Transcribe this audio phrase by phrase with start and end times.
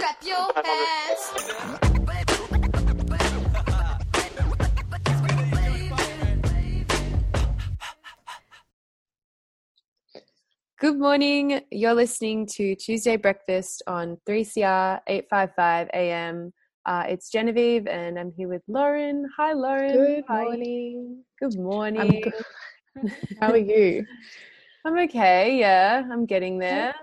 [0.00, 1.32] Clap your hands.
[10.78, 11.60] Good morning.
[11.70, 16.54] You're listening to Tuesday Breakfast on 3CR 855 AM.
[16.86, 19.28] Uh, it's Genevieve and I'm here with Lauren.
[19.36, 19.92] Hi, Lauren.
[19.92, 20.44] Good Hi.
[20.44, 21.24] morning.
[21.38, 22.00] Good morning.
[22.00, 23.12] I'm good.
[23.42, 24.06] How are you?
[24.86, 25.58] I'm okay.
[25.58, 26.94] Yeah, I'm getting there.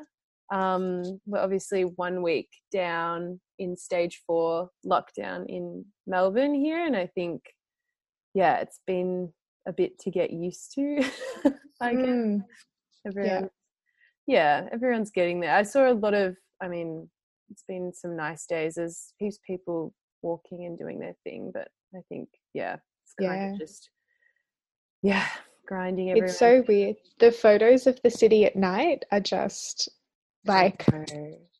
[0.52, 7.08] Um, we're obviously one week down in stage four lockdown in Melbourne here, and I
[7.08, 7.42] think,
[8.34, 9.34] yeah, it's been
[9.68, 11.04] a bit to get used to.
[11.82, 12.44] I guess Mm,
[13.06, 13.50] everyone,
[14.26, 14.68] yeah.
[14.72, 15.56] everyone's getting there.
[15.56, 16.36] I saw a lot of.
[16.62, 17.10] I mean,
[17.50, 18.76] it's been some nice days.
[18.76, 23.42] There's heaps of people walking and doing their thing, but I think, yeah, it's kind
[23.42, 23.52] Yeah.
[23.54, 23.90] of just,
[25.04, 25.28] yeah,
[25.68, 26.10] grinding.
[26.10, 26.30] Everyone.
[26.30, 26.96] It's so weird.
[27.20, 29.90] The photos of the city at night are just
[30.48, 30.86] like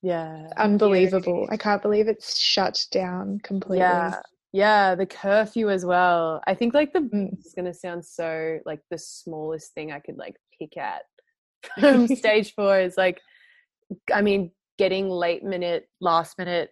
[0.02, 1.48] yeah, unbelievable.
[1.50, 3.80] I can't believe it's shut down completely.
[3.80, 4.22] Yeah,
[4.54, 6.42] yeah, the curfew as well.
[6.48, 7.34] I think like the Mm.
[7.40, 11.04] it's gonna sound so like the smallest thing I could like pick at
[11.80, 13.20] from stage four is like,
[14.14, 16.72] I mean, getting late minute, last minute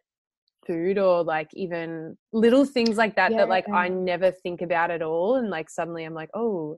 [0.67, 5.01] food or like even little things like that that like I never think about at
[5.01, 6.77] all, and like suddenly I'm like, oh,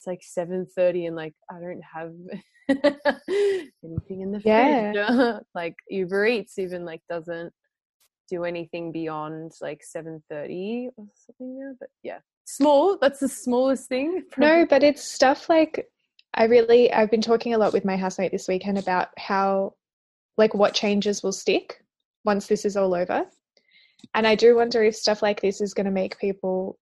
[0.00, 2.12] it's like seven thirty, and like I don't have
[3.84, 5.42] anything in the fridge.
[5.54, 7.52] like Uber Eats even like doesn't
[8.30, 14.22] do anything beyond like 7.30 or something yeah but yeah small that's the smallest thing
[14.38, 15.90] No, but it's stuff like
[16.34, 19.74] I really I've been talking a lot with my housemate this weekend about how
[20.38, 21.82] like what changes will stick
[22.24, 23.26] once this is all over.
[24.14, 26.78] And I do wonder if stuff like this is going to make people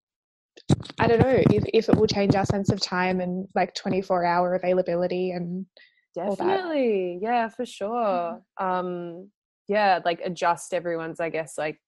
[0.98, 4.24] I don't know if if it will change our sense of time and like 24
[4.24, 5.66] hour availability and
[6.14, 9.30] definitely yeah for sure um
[9.68, 11.78] yeah like adjust everyone's i guess like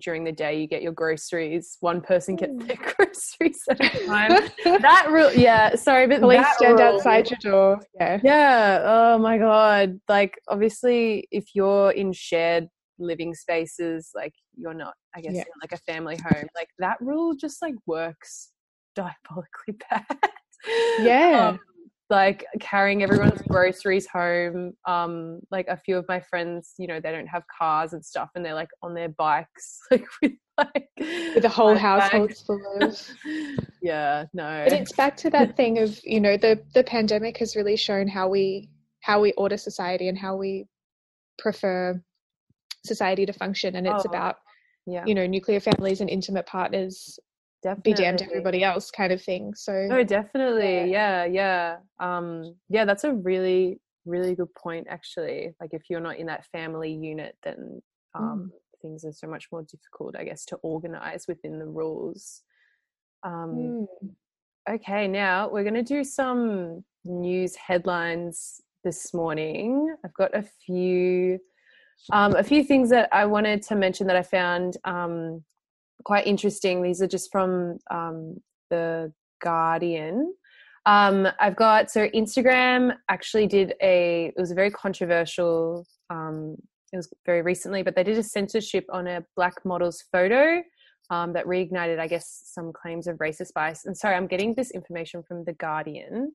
[0.00, 2.66] during the day you get your groceries one person gets Mm.
[2.66, 4.32] their groceries at a time
[4.82, 7.80] that rule yeah sorry but police that stand rule- outside your door.
[7.94, 8.20] Yeah.
[8.22, 8.82] Yeah.
[8.84, 10.00] Oh my God.
[10.08, 15.44] Like, obviously, if you're in shared living spaces, like you're not, I guess, Yeah.
[15.62, 18.52] like a family home, like that rule just like works
[18.94, 20.06] diabolically bad.
[21.00, 21.48] Yeah.
[21.50, 21.60] Um,
[22.08, 24.72] like carrying everyone's groceries home.
[24.86, 28.30] Um, like a few of my friends, you know, they don't have cars and stuff,
[28.34, 32.98] and they're like on their bikes, like with like With the whole household's full of
[33.82, 34.64] yeah, no.
[34.64, 38.08] But it's back to that thing of, you know, the the pandemic has really shown
[38.08, 38.70] how we
[39.00, 40.66] how we order society and how we
[41.38, 42.00] prefer
[42.86, 44.36] society to function and it's Oh, about,
[44.86, 47.18] yeah, you know, nuclear families and intimate partners
[47.82, 49.52] be damned to everybody else kind of thing.
[49.54, 50.90] So No, definitely.
[50.90, 51.78] Yeah, yeah.
[51.98, 55.54] Um, yeah, that's a really, really good point actually.
[55.60, 57.82] Like if you're not in that family unit, then
[58.14, 58.52] um
[58.82, 62.42] things are so much more difficult, I guess, to organize within the rules.
[63.24, 64.14] Um Mm.
[64.70, 69.92] okay, now we're gonna do some news headlines this morning.
[70.04, 71.40] I've got a few
[72.12, 75.44] um, a few things that I wanted to mention that I found um,
[76.04, 76.82] quite interesting.
[76.82, 78.40] These are just from um,
[78.70, 80.34] the Guardian.
[80.86, 84.26] Um, I've got so Instagram actually did a.
[84.26, 85.84] It was a very controversial.
[86.10, 86.56] Um,
[86.92, 90.62] it was very recently, but they did a censorship on a black model's photo
[91.10, 93.84] um, that reignited, I guess, some claims of racist bias.
[93.84, 96.32] And sorry, I'm getting this information from the Guardian.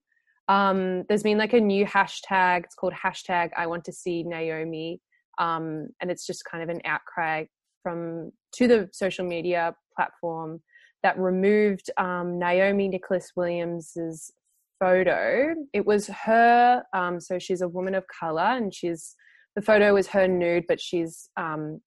[0.49, 2.65] There's been like a new hashtag.
[2.65, 4.99] It's called hashtag I want to see Nyome,
[5.37, 7.45] um, and it's just kind of an outcry
[7.83, 10.61] from to the social media platform
[11.03, 14.31] that removed um, Nyome Nicholas Williams's
[14.79, 15.55] photo.
[15.73, 19.15] It was her, um, so she's a woman of color, and she's
[19.55, 21.81] the photo was her nude, but she's um,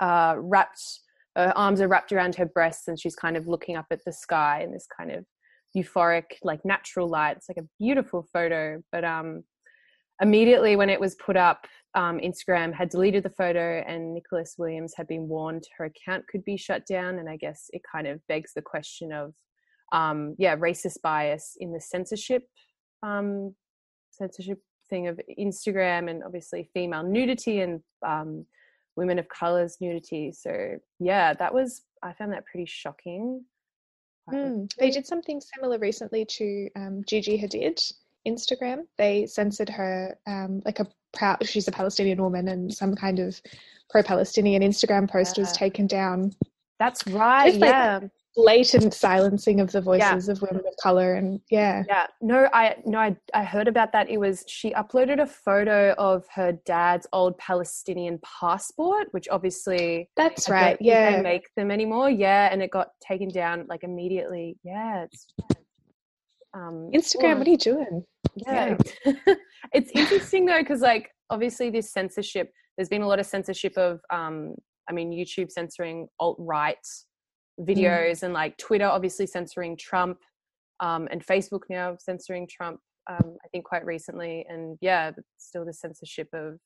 [0.00, 1.00] uh, wrapped.
[1.36, 4.12] Her arms are wrapped around her breasts, and she's kind of looking up at the
[4.12, 5.24] sky in this kind of
[5.76, 7.36] euphoric, like natural light.
[7.36, 9.44] It's like a beautiful photo, but um,
[10.20, 14.94] immediately when it was put up, um, Instagram had deleted the photo, and Nicholas Williams
[14.96, 17.18] had been warned her account could be shut down.
[17.18, 19.32] And I guess it kind of begs the question of,
[19.92, 22.42] um, yeah, racist bias in the censorship,
[23.02, 23.54] um,
[24.10, 24.58] censorship
[24.90, 28.44] thing of Instagram, and obviously female nudity and um,
[28.96, 30.32] women of color's nudity.
[30.32, 33.44] So yeah, that was I found that pretty shocking.
[34.32, 34.70] Mm.
[34.78, 37.80] They did something similar recently to um, Gigi Hadid
[38.26, 38.84] Instagram.
[38.98, 41.46] They censored her, um, like a proud.
[41.46, 43.40] She's a Palestinian woman, and some kind of
[43.90, 46.32] pro-Palestinian Instagram post was taken down.
[46.78, 47.48] That's right.
[47.48, 48.00] Just like- yeah.
[48.36, 52.98] Blatant silencing of the voices of women of color, and yeah, Yeah, no, I no,
[52.98, 54.10] I I heard about that.
[54.10, 60.50] It was she uploaded a photo of her dad's old Palestinian passport, which obviously that's
[60.50, 60.66] I right.
[60.78, 62.10] think they Yeah, make them anymore.
[62.10, 64.58] Yeah, and it got taken down like immediately.
[64.64, 65.28] Yeah, it's
[66.54, 68.04] um, Instagram, oh, what are you doing?
[68.36, 68.76] Yeah,
[69.72, 72.50] it's interesting though because like obviously this censorship.
[72.76, 74.54] There's been a lot of censorship of um,
[74.88, 76.76] I mean YouTube censoring alt right
[77.60, 80.18] videos and like Twitter obviously censoring Trump
[80.80, 82.80] um, and Facebook now censoring Trump.
[83.08, 86.58] Um, I think quite recently, and yeah, but still the censorship of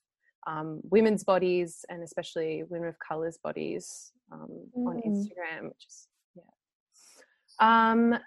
[0.46, 5.06] um, women's bodies and especially women of color's bodies um, on Mm.
[5.06, 7.90] Instagram, which is yeah.
[7.90, 8.18] Um,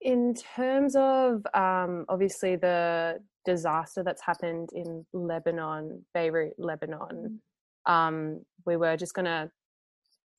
[0.00, 7.40] in terms of um, obviously the disaster that's happened in Lebanon, Beirut, Lebanon,
[7.86, 9.50] um, we were just going to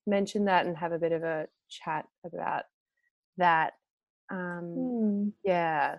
[0.08, 2.64] mention that and have a bit of a chat about
[3.38, 3.74] that.
[4.30, 5.30] Um, Hmm.
[5.44, 5.98] yeah,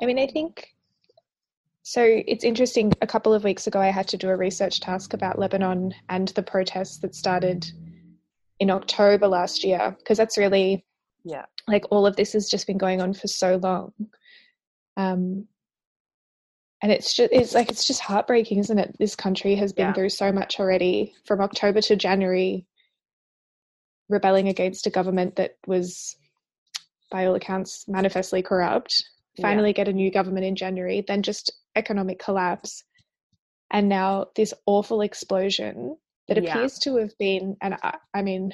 [0.00, 0.68] I mean, I think
[1.82, 2.02] so.
[2.02, 2.92] It's interesting.
[3.02, 6.28] A couple of weeks ago, I had to do a research task about Lebanon and
[6.28, 7.66] the protests that started
[8.60, 10.84] in October last year, because that's really
[11.24, 13.92] yeah, like all of this has just been going on for so long.
[14.96, 15.46] Um,
[16.82, 18.96] and it's just it's like it's just heartbreaking, isn't it?
[18.98, 19.92] This country has been Yeah.
[19.92, 22.66] through so much already from October to January,
[24.08, 26.16] rebelling against a government that was,
[27.10, 29.04] by all accounts, manifestly corrupt.
[29.36, 29.42] Yeah.
[29.42, 32.82] Finally, get a new government in January, then just economic collapse,
[33.70, 35.96] and now this awful explosion
[36.28, 36.50] that Yeah.
[36.50, 37.56] appears to have been.
[37.60, 38.52] And I, I mean,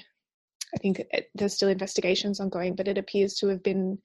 [0.75, 3.99] I think it, there's still investigations ongoing, but it appears to have been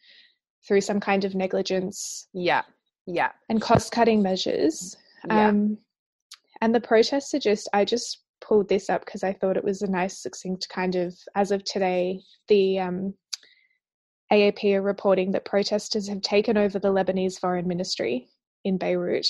[0.68, 2.62] through some kind of negligence yeah,
[3.06, 4.96] yeah, and cost cutting measures.
[5.28, 5.48] yeah.
[5.48, 5.78] Um,
[6.62, 9.82] and the protests are just, I just pulled this up because I thought it was
[9.82, 13.14] a nice, succinct kind of, as of today, the um,
[14.32, 18.28] AAP are reporting that protesters have taken over the Lebanese foreign ministry
[18.64, 19.28] in Beirut,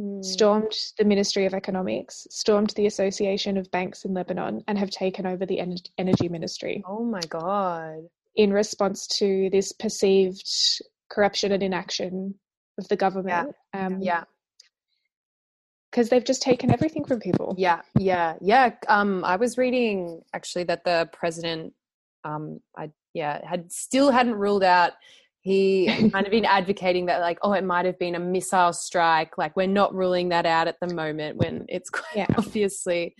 [0.00, 0.24] Mm.
[0.24, 5.26] stormed the Ministry of Economics, stormed the Association of Banks in Lebanon, and have taken
[5.26, 8.08] over the en- energy ministry Oh my god.
[8.36, 10.48] in response to this perceived
[11.10, 12.34] corruption and inaction
[12.78, 13.56] of the government.
[13.74, 14.22] Um, Yeah,
[15.90, 17.54] because they've just taken everything from people.
[17.58, 18.74] yeah, yeah, yeah.
[18.88, 21.72] Um, I was reading actually that the president,
[22.24, 24.92] um, I yeah, had still hadn't ruled out.
[25.48, 29.38] He kind of been advocating that, like, oh, it might have been a missile strike.
[29.38, 32.26] Like, we're not ruling that out at the moment when it's quite Yeah.
[32.36, 33.14] obviously,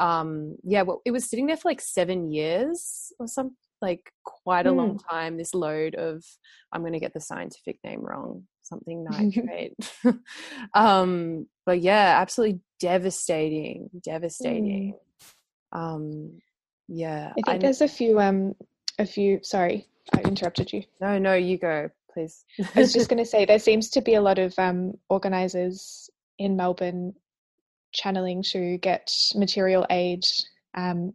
[0.00, 0.82] um, yeah.
[0.82, 4.98] Well, it was sitting there for like seven years or some, like, quite a long
[4.98, 5.36] time.
[5.36, 6.24] This load of,
[6.72, 9.74] I'm going to get the scientific name wrong, something nitrate.
[10.74, 14.94] um, but yeah, absolutely devastating, devastating.
[15.72, 16.40] Um,
[16.88, 18.54] yeah, I think there's a few um
[18.98, 20.82] a few sorry, I interrupted you.
[21.00, 22.44] no, no, you go, please.
[22.74, 26.56] I was just gonna say there seems to be a lot of um organizers in
[26.56, 27.14] Melbourne
[27.92, 30.22] channeling to get material aid.
[30.76, 31.14] Um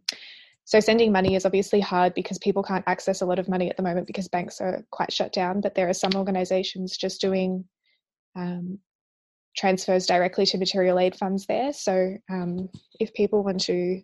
[0.64, 3.76] so sending money is obviously hard because people can't access a lot of money at
[3.76, 7.64] the moment because banks are quite shut down, but there are some organizations just doing
[8.36, 8.78] um
[9.56, 11.72] transfers directly to material aid funds there.
[11.72, 12.68] So um,
[12.98, 14.00] if people want to,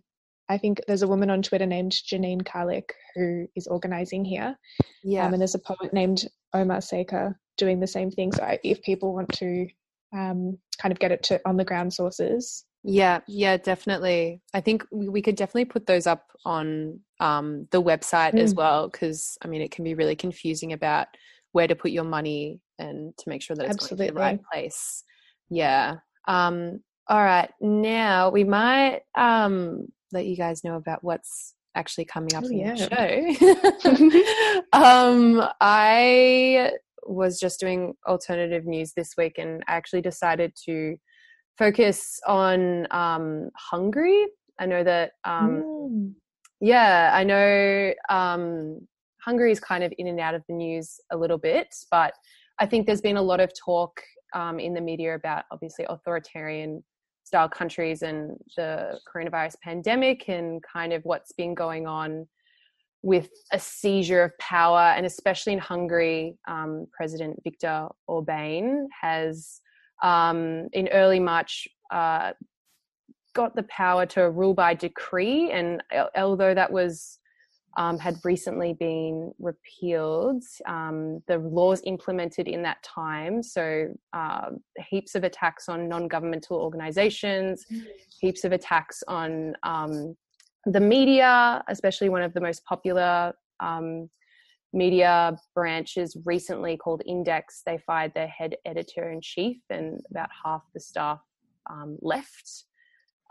[0.48, 4.56] I think there's a woman on Twitter named Janine Karlik who is organizing here,
[5.02, 8.32] yeah, um, and there's a poet named Omar Sakr doing the same thing.
[8.32, 9.66] So I, if people want to
[10.14, 14.40] um, kind of get it to on the ground sources, Yeah, yeah, definitely.
[14.54, 18.56] I think we, we could definitely put those up on um, the website as Mm.
[18.58, 21.08] well because I mean it can be really confusing about
[21.52, 24.40] where to put your money and to make sure that it's going to the right
[24.52, 25.02] place.
[25.48, 25.96] Yeah.
[26.28, 27.50] Um, all right.
[27.60, 32.58] Now we might um, let you guys know about what's actually coming up Oh, in
[32.58, 32.74] yeah.
[32.74, 34.24] the
[34.72, 34.72] show.
[34.78, 36.72] um, I
[37.04, 40.96] was just doing alternative news this week and I actually decided to
[41.58, 44.26] focus on um, Hungary.
[44.58, 46.14] I know that, um, Mm.
[46.60, 48.80] yeah, I know um,
[49.22, 52.12] Hungary is kind of in and out of the news a little bit, but
[52.58, 54.00] I think there's been a lot of talk
[54.34, 56.82] um, in the media about obviously authoritarian
[57.26, 62.26] style countries and the coronavirus pandemic and kind of what's been going on
[63.02, 69.60] with a seizure of power, and especially in Hungary, um, President Viktor Orban has
[70.02, 72.32] um, in early March uh,
[73.34, 75.82] got the power to rule by decree, and
[76.16, 77.18] although that was
[77.76, 83.42] um, had recently been repealed, um, the laws implemented in that time.
[83.42, 84.50] So uh,
[84.88, 87.64] heaps of attacks on non-governmental organizations,
[88.20, 90.16] heaps of attacks on um,
[90.64, 94.08] the media, especially one of the most popular um,
[94.72, 97.62] media branches recently called Index.
[97.64, 101.20] They fired their head editor in chief, and about half the staff
[101.70, 102.64] um, left.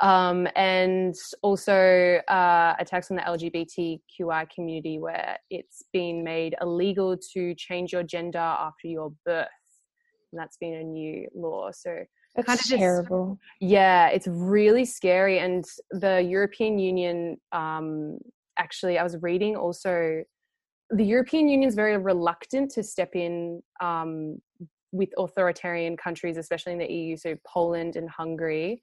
[0.02, 7.56] Um, and also uh, attacks on the LGBTQI community, where it's been made illegal to
[7.56, 9.48] change your gender after your birth.
[10.32, 11.72] And that's been a new law.
[11.72, 11.96] So
[12.36, 13.40] That's kind of just- terrible.
[13.62, 15.40] yeah, it's really scary.
[15.40, 18.18] And the European Union, um,
[18.60, 20.24] actually, I was reading also,
[20.90, 24.42] the European Union is very reluctant to step in um,
[24.92, 28.82] with authoritarian countries, especially in the EU, so Poland and Hungary.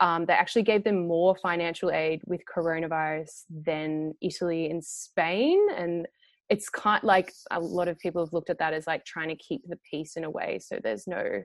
[0.00, 5.58] Um, they actually gave them more financial aid with coronavirus than Italy and Spain.
[5.76, 6.08] And
[6.48, 9.28] it's kind of like a lot of people have looked at that as like trying
[9.28, 10.58] to keep the peace in a way.
[10.60, 11.42] So there's no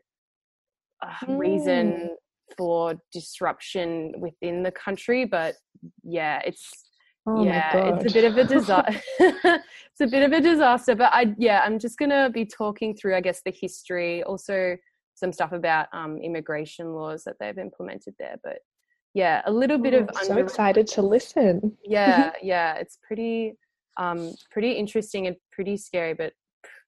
[1.01, 2.15] uh, reason
[2.55, 5.55] for disruption within the country but
[6.03, 6.85] yeah it's
[7.29, 11.11] Oh yeah it's a bit of a disaster it's a bit of a disaster but
[11.11, 14.77] i yeah i'm just going to be talking through i guess the history also
[15.17, 18.59] some stuff about um, immigration laws that they've implemented there but
[19.13, 21.75] yeah a little bit Oh, of I'm so excited to listen.
[21.83, 23.53] yeah yeah it's pretty
[23.97, 26.33] um pretty interesting and pretty scary but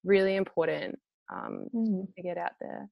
[0.03, 0.97] really important
[1.33, 2.07] um Mm.
[2.15, 2.87] to get out there.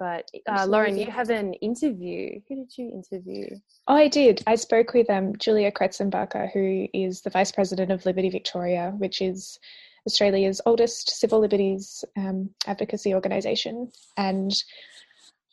[0.00, 2.40] But uh, Lauren, you have an interview.
[2.48, 3.46] Who did you interview?
[3.88, 4.44] Oh, I did.
[4.46, 9.20] I spoke with um, Julia Kretzenbacher, who is the Vice President of Liberty Victoria, which
[9.20, 9.58] is
[10.06, 13.90] Australia's oldest civil liberties um, advocacy organisation.
[14.16, 14.52] And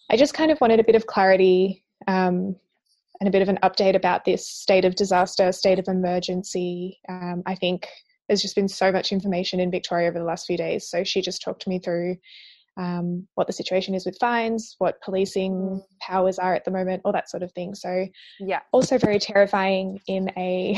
[0.10, 2.56] I just kind of wanted a bit of clarity um,
[3.20, 7.00] and a bit of an update about this state of disaster, state of emergency.
[7.10, 7.88] Um, I think
[8.28, 10.90] there's just been so much information in Victoria over the last few days.
[10.90, 12.18] So she just talked me through
[12.78, 17.14] um, what the situation is with fines, what policing powers are at the moment, all
[17.14, 17.74] that sort of thing.
[17.74, 18.08] So
[18.40, 20.78] Yeah, also very terrifying in a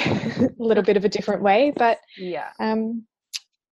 [0.57, 3.05] little bit of a different way, but yeah, um,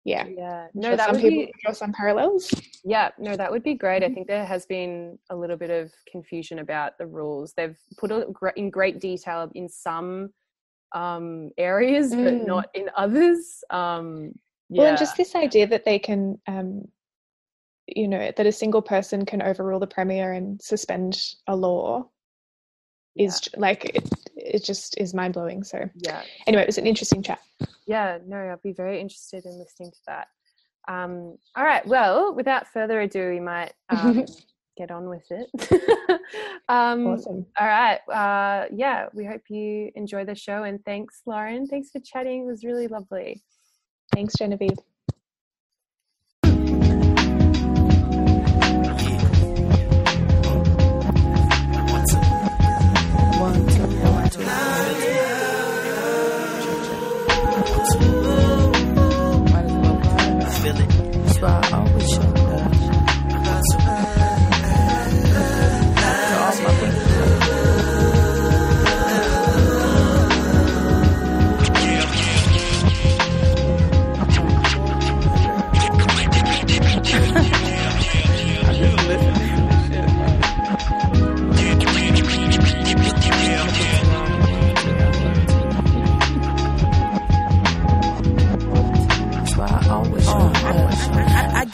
[0.05, 0.27] yeah.
[0.27, 0.67] yeah.
[0.75, 2.53] No, that some would people be draw some parallels.
[2.85, 3.11] yeah.
[3.19, 4.03] No, that would be great.
[4.03, 7.53] I think there has been a little bit of confusion about the rules.
[7.57, 10.31] They've put it in great detail in some
[10.93, 12.47] um, areas, but Mm.
[12.47, 13.65] not in others.
[13.71, 14.33] Um,
[14.69, 16.89] yeah, Well, and just this idea that they can, um,
[17.87, 22.09] you know, that a single person can overrule the premier and suspend a law
[23.17, 25.63] is like it, it just is mind blowing.
[25.65, 26.23] So yeah.
[26.47, 27.41] anyway, it was an interesting chat.
[27.87, 30.27] Yeah no i'll be very interested in listening to that.
[30.89, 34.25] Um all right well without further ado we might um,
[34.77, 35.49] get on with it.
[36.69, 37.45] Um Awesome.
[37.61, 41.67] all right uh yeah we hope you enjoy the show and thanks lauren.
[41.67, 42.43] Thanks for chatting.
[42.43, 43.43] It was really lovely.
[44.13, 44.79] Thanks, Genevieve.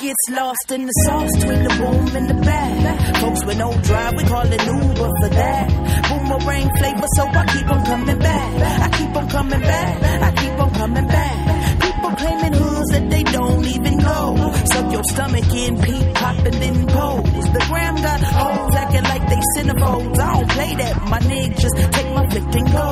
[0.09, 3.17] I lost in the sauce between the boom and the bag.
[3.21, 5.69] Folks with no drive, we call it Uber for that.
[6.09, 8.51] Boomerang flavor, so I keep on coming back.
[8.81, 10.23] I keep on coming back.
[10.23, 11.81] I keep on coming back.
[11.81, 14.53] People claiming hoods that they don't even know.
[14.73, 17.47] Suck your stomach in, peep popping then pose.
[17.53, 20.19] The gram got hoes acting like they centerfolds.
[20.19, 21.61] I don't play that, my nigga.
[21.61, 22.89] Just take my flick and go.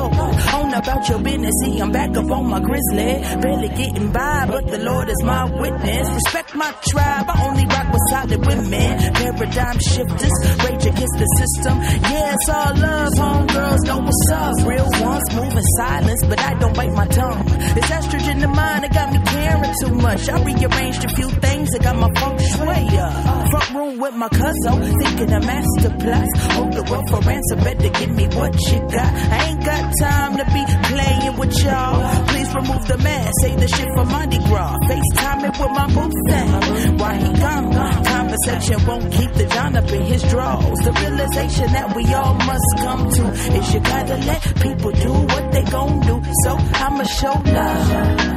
[0.57, 3.11] On about your business, see I'm back up on my grizzly.
[3.41, 6.07] Barely getting by, but the Lord is my witness.
[6.13, 9.13] Respect my tribe, I only rock with solid women.
[9.13, 10.35] Paradigm shifters,
[10.65, 11.77] rage against the system.
[11.77, 14.53] Yeah, it's all love, homegirls know what's up.
[14.65, 17.45] Real ones move in silence, but I don't bite my tongue.
[17.77, 20.29] It's estrogen in mine, it got me caring too much.
[20.29, 23.36] I rearranged a few things, it got my feng shui up.
[23.49, 26.29] Front room with my cousin, thinking a master plus.
[26.55, 29.11] Hold the world for ransom, better give me what you got.
[29.31, 32.25] I ain't got time to be playing with y'all.
[32.27, 34.77] Please remove the mask, say the shit for Mardi Gras.
[34.89, 36.97] FaceTime it with my boo thing.
[36.97, 37.67] Why he gone?
[38.03, 40.79] Conversation won't keep the John up in his drawers.
[40.79, 45.51] The realization that we all must come to is you gotta let people do what
[45.51, 46.21] they gon' do.
[46.43, 48.36] So I'ma show love.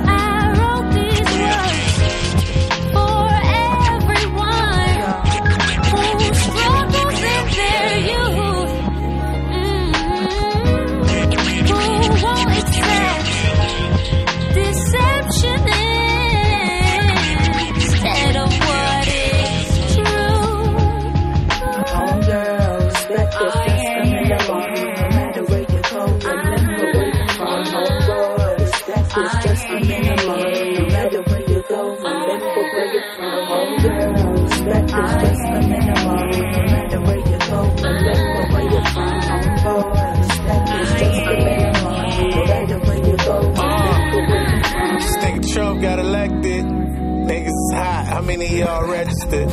[48.52, 49.50] Of y'all registered?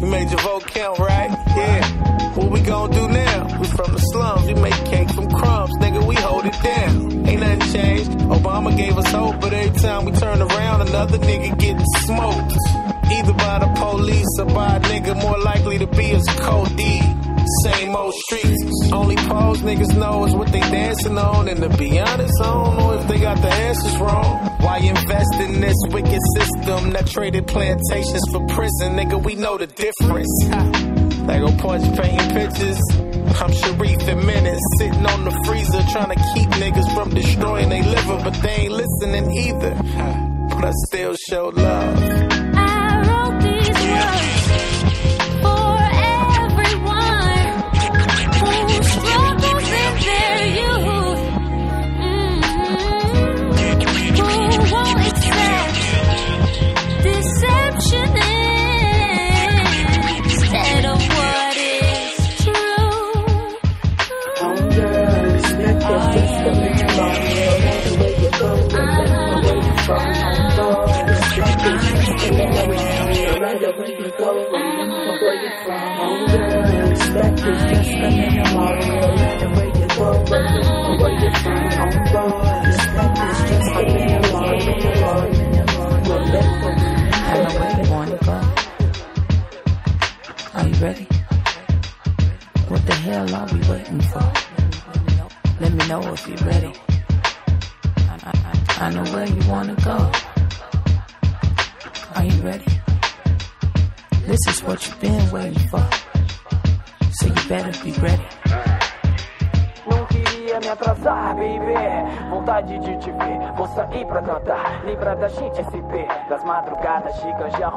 [0.00, 1.30] you made your vote count, right?
[1.56, 2.32] Yeah.
[2.36, 3.58] What we gonna do now?
[3.60, 4.46] We from the slums.
[4.46, 5.72] We make cake from crumbs.
[5.78, 7.26] Nigga, we hold it down.
[7.26, 8.10] Ain't nothing changed.
[8.28, 12.56] Obama gave us hope, but every time we turn around, another nigga getting smoked.
[13.10, 17.00] Either by the police or by a nigga more likely to be as cold D.
[17.64, 18.92] Same old streets.
[18.92, 21.48] Only pose niggas know is what they dancing on.
[21.48, 24.55] And to be honest, I don't know if they got the answers wrong.
[24.66, 28.96] Why invest in this wicked system that traded plantations for prison?
[28.96, 30.26] Nigga, we know the difference.
[31.24, 32.80] They go punch painting pictures.
[33.40, 37.84] I'm Sharif and Menace sitting on the freezer trying to keep niggas from destroying their
[37.84, 39.74] liver, but they ain't listening either.
[40.50, 42.05] But I still show love.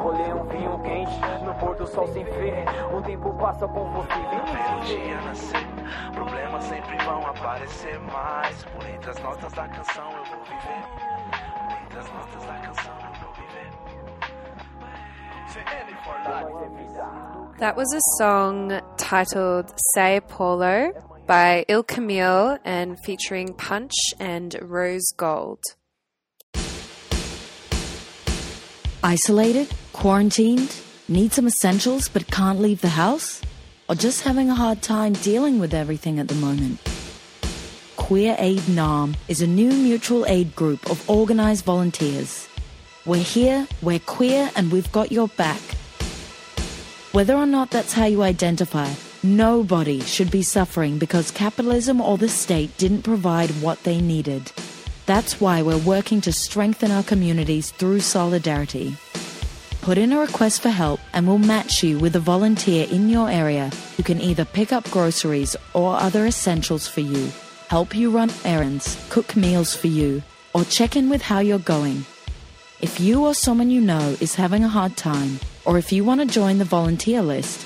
[0.00, 2.64] Já rolei um vinho quente no pôr do sol sem ver.
[2.94, 5.24] O tempo passa com você, vem me dizer.
[5.24, 8.64] nascer, problemas sempre vão aparecer mais.
[8.64, 10.82] Por entre as notas da canção eu vou viver.
[11.68, 13.70] Por entre as notas da canção eu vou viver.
[15.48, 17.58] CN for life.
[17.58, 20.92] That was a song titled Say Paulo
[21.26, 25.60] by Il Camille and featuring Punch and Rose Gold.
[29.02, 29.72] Isolated?
[29.94, 30.76] Quarantined?
[31.08, 33.40] Need some essentials but can't leave the house?
[33.88, 36.78] Or just having a hard time dealing with everything at the moment?
[37.96, 42.46] Queer Aid Naarm is a new mutual aid group of organized volunteers.
[43.06, 45.62] We're here, we're queer, and we've got your back.
[47.12, 52.28] Whether or not that's how you identify, nobody should be suffering because capitalism or the
[52.28, 54.52] state didn't provide what they needed.
[55.10, 58.96] That's why we're working to strengthen our communities through solidarity.
[59.80, 63.28] Put in a request for help and we'll match you with a volunteer in your
[63.28, 67.28] area who can either pick up groceries or other essentials for you,
[67.66, 70.22] help you run errands, cook meals for you,
[70.54, 72.06] or check in with how you're going.
[72.80, 76.20] If you or someone you know is having a hard time, or if you want
[76.20, 77.58] to join the volunteer list,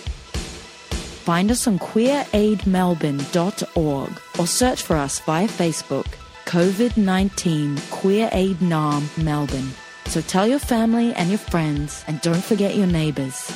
[1.28, 6.06] find us on queeraidmelbourne.org or search for us via Facebook,
[6.46, 9.70] COVID 19 Queer Aid Naarm Melbourne.
[10.06, 13.50] So tell your family and your friends, and don't forget your neighbours.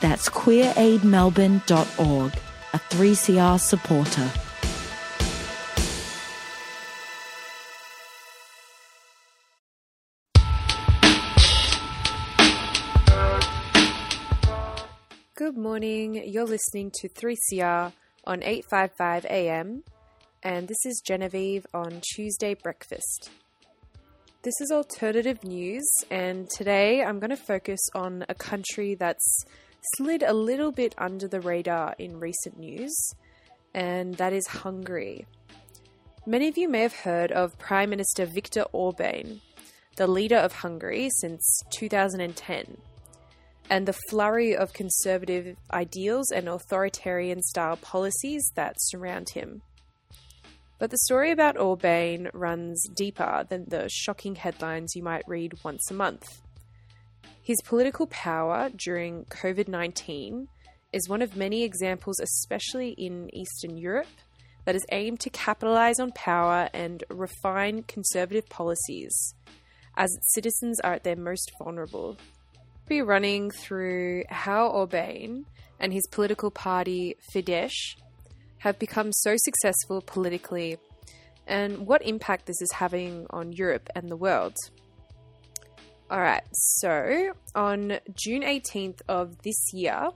[0.00, 2.32] That's queeraidmelbourne.org,
[2.72, 4.30] a 3CR supporter.
[15.34, 16.22] Good morning.
[16.26, 17.92] You're listening to 3CR
[18.24, 19.84] on 855 AM,
[20.44, 23.30] and this is Genevieve on Tuesday Breakfast.
[24.42, 29.46] This is alternative news, and today I'm going to focus on a country that's
[29.96, 32.94] slid a little bit under the radar in recent news,
[33.72, 35.24] and that is Hungary.
[36.26, 39.40] Many of you may have heard of Prime Minister Viktor Orban,
[39.96, 42.76] the leader of Hungary since 2010,
[43.70, 49.62] and the flurry of conservative ideals and authoritarian style policies that surround him.
[50.78, 55.90] But the story about Orban runs deeper than the shocking headlines you might read once
[55.90, 56.42] a month.
[57.42, 60.48] His political power during COVID 19
[60.92, 64.06] is one of many examples, especially in Eastern Europe,
[64.64, 69.34] that is aimed to capitalize on power and refine conservative policies
[69.96, 72.16] as its citizens are at their most vulnerable.
[72.56, 75.46] We'll be running through how Orban
[75.78, 77.96] and his political party Fidesz
[78.64, 80.78] have become so successful politically
[81.46, 84.56] and what impact this is having on Europe and the world.
[86.10, 90.08] Alright, so on June 18th of this year,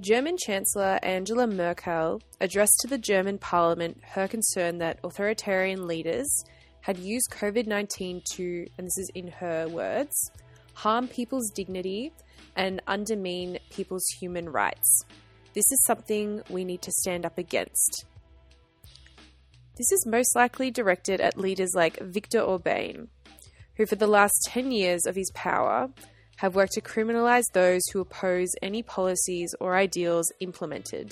[0.00, 6.44] German Chancellor Angela Merkel addressed to the German parliament her concern that authoritarian leaders
[6.80, 10.30] had used COVID 19 to, and this is in her words,
[10.74, 12.12] harm people's dignity
[12.54, 15.04] and undermine people's human rights.
[15.58, 18.04] This is something we need to stand up against.
[19.76, 23.08] This is most likely directed at leaders like Viktor Orban,
[23.76, 25.90] who, for the last 10 years of his power,
[26.36, 31.10] have worked to criminalise those who oppose any policies or ideals implemented,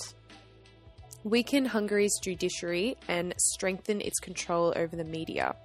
[1.25, 5.57] weaken Hungary's judiciary, and strengthen its control over the media.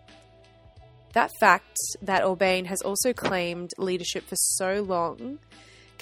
[1.13, 5.39] That fact that Orban has also claimed leadership for so long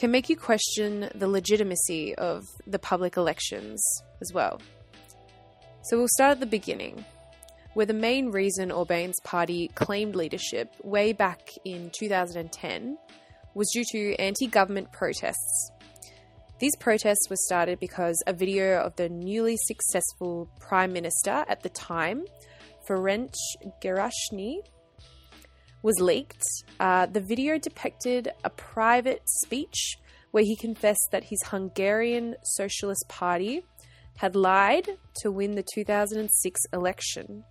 [0.00, 3.84] can make you question the legitimacy of the public elections
[4.22, 4.58] as well.
[5.82, 7.04] So we'll start at the beginning,
[7.74, 12.96] where the main reason Orban's party claimed leadership way back in 2010
[13.52, 15.70] was due to anti government protests.
[16.60, 21.68] These protests were started because a video of the newly successful Prime Minister at the
[21.68, 22.24] time,
[22.88, 23.34] Ferenc
[23.82, 24.60] Gyurcsány,
[25.82, 26.42] was leaked.
[26.78, 29.96] Uh, the video depicted a private speech
[30.30, 33.64] where he confessed that his Hungarian Socialist Party
[34.16, 34.86] had lied
[35.22, 37.44] to win the 2006 election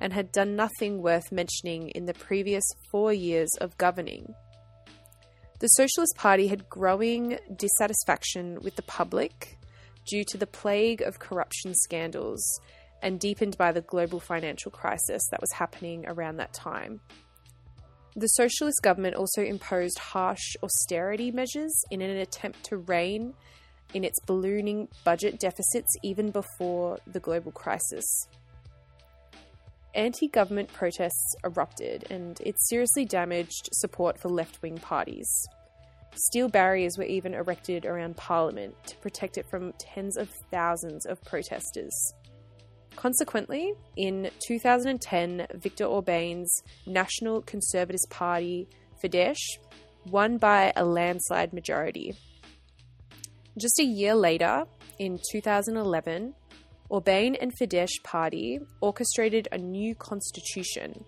[0.00, 4.34] and had done nothing worth mentioning in the previous four years of governing.
[5.60, 9.58] The Socialist Party had growing dissatisfaction with the public
[10.06, 12.40] due to the plague of corruption scandals
[13.02, 17.00] and deepened by the global financial crisis that was happening around that time.
[18.16, 23.34] The socialist government also imposed harsh austerity measures in an attempt to rein
[23.94, 28.28] in its ballooning budget deficits even before the global crisis
[29.98, 35.28] anti government protests erupted and it seriously damaged support for left wing parties.
[36.14, 41.22] Steel barriers were even erected around Parliament to protect it from tens of thousands of
[41.24, 42.14] protesters.
[42.98, 46.52] Consequently, in 2010, Viktor Orban's
[46.84, 48.66] National Conservative Party,
[49.00, 49.38] Fidesz,
[50.10, 52.12] won by a landslide majority.
[53.56, 54.64] Just a year later,
[54.98, 56.34] in 2011,
[56.88, 61.04] Orban and Fidesz party orchestrated a new constitution,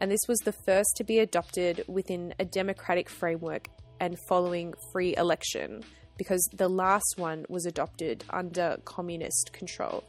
[0.00, 3.66] and this was the first to be adopted within a democratic framework
[3.98, 5.82] and following free election,
[6.18, 10.04] because the last one was adopted under communist control.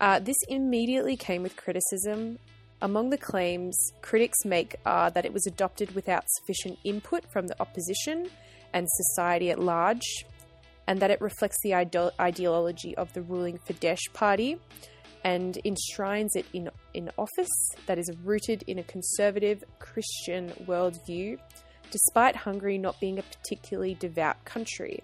[0.00, 2.38] Uh, this immediately came with criticism.
[2.82, 7.58] Among the claims critics make are that it was adopted without sufficient input from the
[7.60, 8.28] opposition
[8.74, 10.24] and society at large,
[10.86, 14.58] and that it reflects the ide- ideology of the ruling Fidesz party
[15.24, 21.38] and enshrines it in, in office that is rooted in a conservative Christian worldview,
[21.90, 25.02] despite Hungary not being a particularly devout country,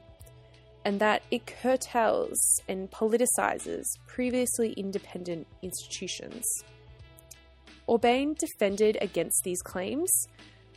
[0.85, 6.45] and that it curtails and politicizes previously independent institutions.
[7.87, 10.11] Orban defended against these claims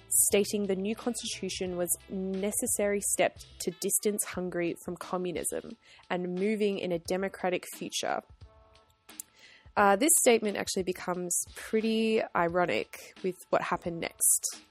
[0.09, 5.77] stating the new constitution was necessary step to distance Hungary from communism
[6.09, 8.21] and moving in a democratic future.
[9.77, 14.61] Uh, this statement actually becomes pretty ironic with what happened next.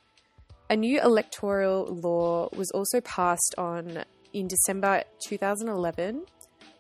[0.71, 6.25] A new electoral law was also passed on in December 2011.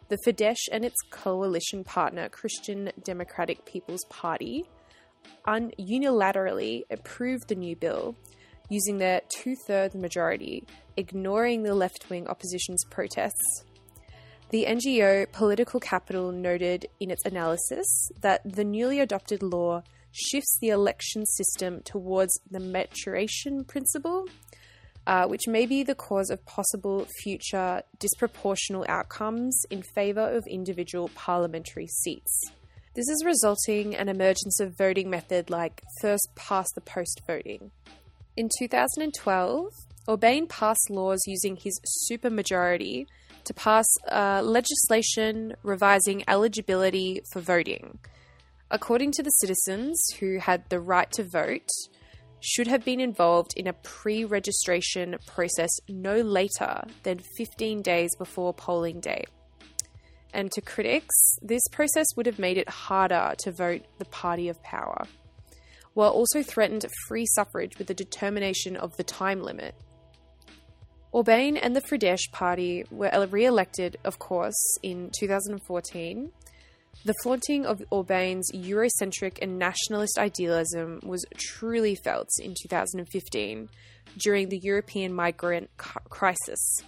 [0.08, 4.64] The Fidesz and its coalition partner, Christian Democratic People's Party,
[5.46, 8.16] un- unilaterally approved the new bill,
[8.68, 10.64] using their two thirds majority,
[10.96, 13.64] ignoring the left wing opposition's protests.
[14.50, 20.68] The NGO Political Capital noted in its analysis that the newly adopted law shifts the
[20.68, 24.26] election system towards the majoritarian principle,
[25.06, 31.10] uh, which may be the cause of possible future disproportional outcomes in favour of individual
[31.14, 32.50] parliamentary seats.
[32.94, 37.72] This is resulting an emergence of voting method like first past the post voting.
[38.36, 39.66] In 2012,
[40.06, 43.06] Orban passed laws using his supermajority
[43.44, 47.98] to pass uh, legislation revising eligibility for voting.
[48.70, 51.68] According to the citizens who had the right to vote,
[52.44, 58.52] should have been involved in a pre registration process no later than 15 days before
[58.52, 59.24] polling day.
[60.34, 64.62] And to critics, this process would have made it harder to vote the party of
[64.62, 65.06] power,
[65.94, 69.74] while also threatened free suffrage with the determination of the time limit.
[71.12, 76.30] Orban and the Fidesz party were re elected, of course, in 2014
[77.04, 83.68] the flaunting of Orban's Eurocentric and nationalist idealism was truly felt in 2015
[84.18, 86.82] during the European migrant crisis.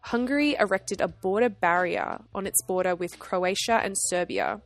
[0.00, 4.60] Hungary erected a border barrier on its border with Croatia and Serbia.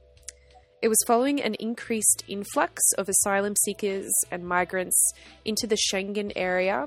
[0.81, 5.13] It was following an increased influx of asylum seekers and migrants
[5.45, 6.87] into the Schengen area,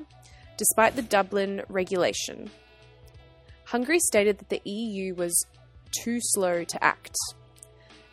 [0.57, 2.49] despite the Dublin regulation.
[3.65, 5.45] Hungary stated that the EU was
[6.03, 7.15] too slow to act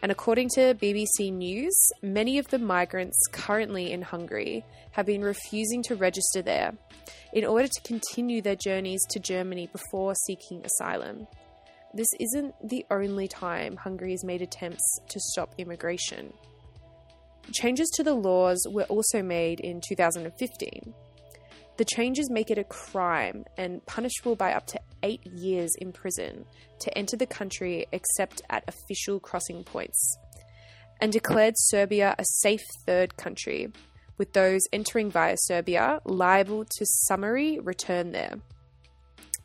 [0.04, 5.82] and according to BBC News, many of the migrants currently in Hungary have been refusing
[5.84, 6.74] to register there
[7.32, 11.26] in order to continue their journeys to Germany before seeking asylum.
[11.94, 16.34] This isn't the only time Hungary has made attempts to stop immigration.
[17.54, 20.92] Changes to the laws were also made in 2015.
[21.76, 26.44] The changes make it a crime and punishable by up to eight years in prison
[26.78, 30.16] to enter the country except at official crossing points,
[31.00, 33.72] and declared Serbia a safe third country,
[34.18, 38.38] with those entering via Serbia liable to summary return there.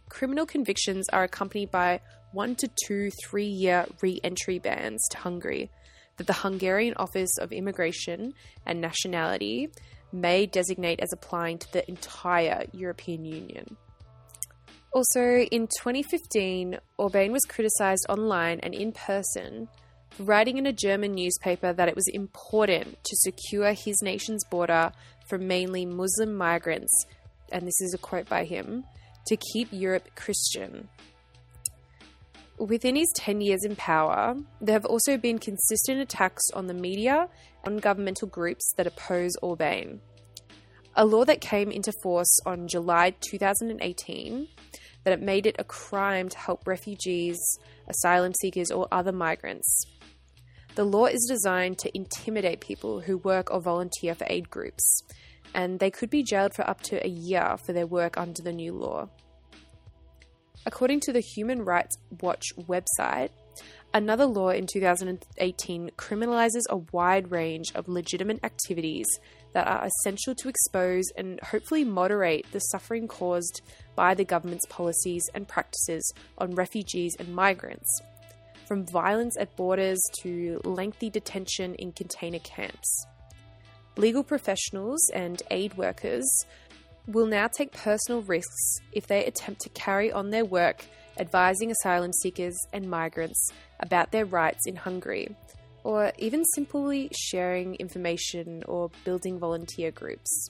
[0.10, 2.00] Criminal convictions are accompanied by
[2.32, 5.72] one to two three year re entry bans to Hungary
[6.18, 8.34] that the Hungarian Office of Immigration
[8.66, 9.70] and Nationality
[10.12, 13.78] may designate as applying to the entire European Union.
[14.92, 19.68] Also, in 2015, Orban was criticised online and in person
[20.10, 24.92] for writing in a German newspaper that it was important to secure his nation's border
[25.28, 27.06] from mainly Muslim migrants,
[27.52, 28.84] and this is a quote by him,
[29.28, 30.90] to keep Europe Christian.
[32.60, 37.30] Within his 10 years in power, there have also been consistent attacks on the media
[37.64, 40.02] and governmental groups that oppose Orban.
[40.96, 44.48] A law that came into force on July 2018
[45.06, 47.40] that it made it a crime to help refugees,
[47.88, 49.86] asylum seekers, or other migrants.
[50.76, 55.04] The law is designed to intimidate people who work or volunteer for aid groups,
[55.56, 58.52] and they could be jailed for up to a year for their work under the
[58.52, 59.08] new law.
[60.66, 63.30] According to the Human Rights Watch website,
[63.94, 69.08] another law in 2018 criminalizes a wide range of legitimate activities
[69.54, 73.62] that are essential to expose and hopefully moderate the suffering caused
[73.96, 78.02] by the government's policies and practices on refugees and migrants,
[78.68, 83.06] from violence at borders to lengthy detention in container camps.
[83.98, 86.30] Legal professionals and aid workers
[87.10, 90.86] will now take personal risks if they attempt to carry on their work
[91.18, 95.36] advising asylum seekers and migrants about their rights in Hungary
[95.84, 100.50] or even simply sharing information or building volunteer groups.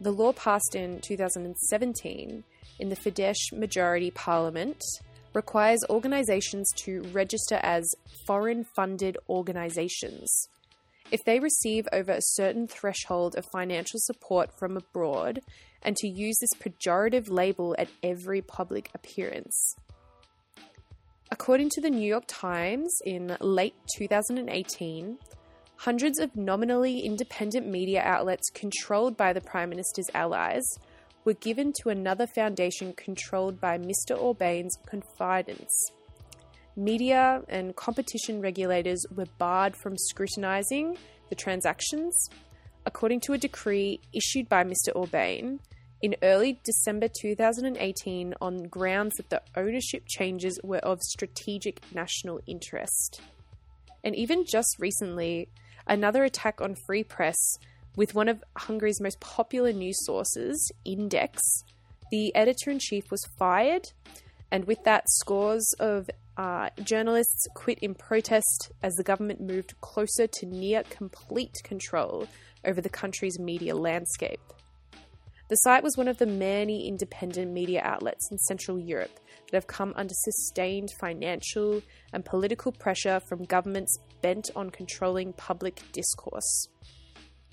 [0.00, 2.44] The law passed in 2017
[2.78, 4.82] in the Fidesz majority parliament
[5.34, 7.84] requires organisations to register as
[8.26, 10.48] foreign funded organisations.
[11.10, 15.40] If they receive over a certain threshold of financial support from abroad,
[15.82, 19.74] and to use this pejorative label at every public appearance.
[21.30, 25.18] According to the New York Times, in late 2018,
[25.76, 30.64] hundreds of nominally independent media outlets controlled by the Prime Minister's allies
[31.24, 34.18] were given to another foundation controlled by Mr.
[34.18, 35.92] Orban's confidants.
[36.78, 40.96] Media and competition regulators were barred from scrutinising
[41.28, 42.28] the transactions,
[42.86, 44.94] according to a decree issued by Mr.
[44.94, 45.58] Orban,
[46.02, 53.22] in early December 2018 on grounds that the ownership changes were of strategic national interest.
[54.04, 55.48] And even just recently,
[55.84, 57.58] another attack on free press
[57.96, 61.42] with one of Hungary's most popular news sources, Index.
[62.12, 63.88] The editor in chief was fired,
[64.50, 70.26] and with that, scores of uh, journalists quit in protest as the government moved closer
[70.26, 72.26] to near complete control
[72.64, 74.40] over the country's media landscape.
[75.48, 79.18] The site was one of the many independent media outlets in Central Europe
[79.50, 81.80] that have come under sustained financial
[82.12, 86.68] and political pressure from governments bent on controlling public discourse.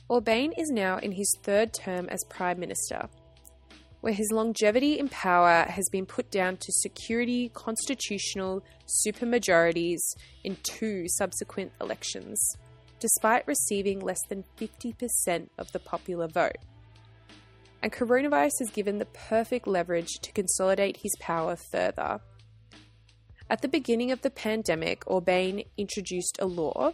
[0.09, 3.09] Orban is now in his third term as Prime Minister,
[4.05, 8.63] where his longevity in power has been put down to security constitutional
[9.03, 9.97] supermajorities
[10.43, 12.39] in two subsequent elections,
[12.99, 16.57] despite receiving less than 50% of the popular vote.
[17.81, 22.19] And coronavirus has given the perfect leverage to consolidate his power further.
[23.49, 26.93] At the beginning of the pandemic, Orban introduced a law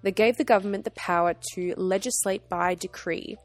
[0.00, 3.36] that gave the government the power to legislate by decree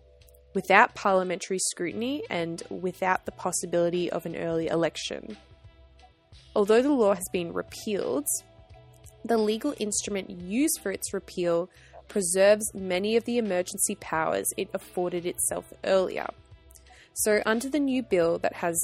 [0.54, 5.38] without parliamentary scrutiny and without the possibility of an early election.
[6.56, 8.28] Although the law has been repealed,
[9.26, 11.70] the legal instrument used for its repeal
[12.08, 16.28] preserves many of the emergency powers it afforded itself earlier.
[17.16, 18.80] So, under the new bill that has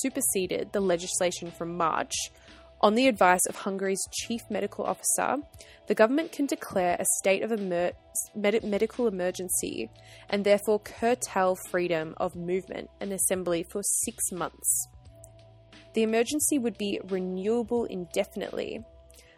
[0.00, 2.14] superseded the legislation from March,
[2.80, 5.38] on the advice of Hungary's chief medical officer,
[5.86, 7.92] the government can declare a state of emer-
[8.34, 9.90] med- medical emergency
[10.28, 14.88] and therefore curtail freedom of movement and assembly for six months.
[15.94, 18.84] The emergency would be renewable indefinitely,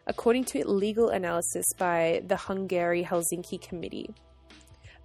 [0.08, 4.10] according to legal analysis by the Hungary Helsinki Committee.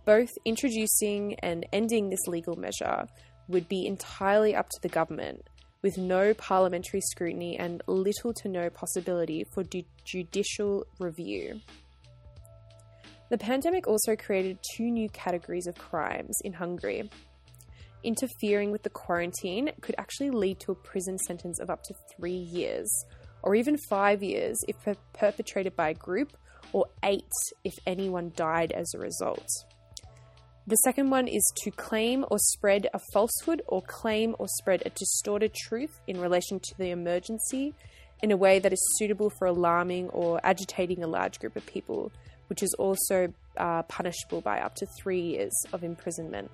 [0.05, 3.05] Both introducing and ending this legal measure
[3.47, 5.47] would be entirely up to the government,
[5.83, 11.59] with no parliamentary scrutiny and little to no possibility for du- judicial review.
[13.29, 17.09] The pandemic also created two new categories of crimes in Hungary.
[18.03, 22.31] Interfering with the quarantine could actually lead to a prison sentence of up to three
[22.31, 22.89] years,
[23.41, 26.33] or even five years if per- perpetrated by a group,
[26.71, 27.23] or eight
[27.63, 29.47] if anyone died as a result.
[30.65, 34.91] The second one is to claim or spread a falsehood or claim or spread a
[34.91, 37.73] distorted truth in relation to the emergency
[38.21, 42.13] in a way that is suitable for alarming or agitating a large group of people,
[42.47, 46.49] which is also uh, punishable by up to three years of imprisonment.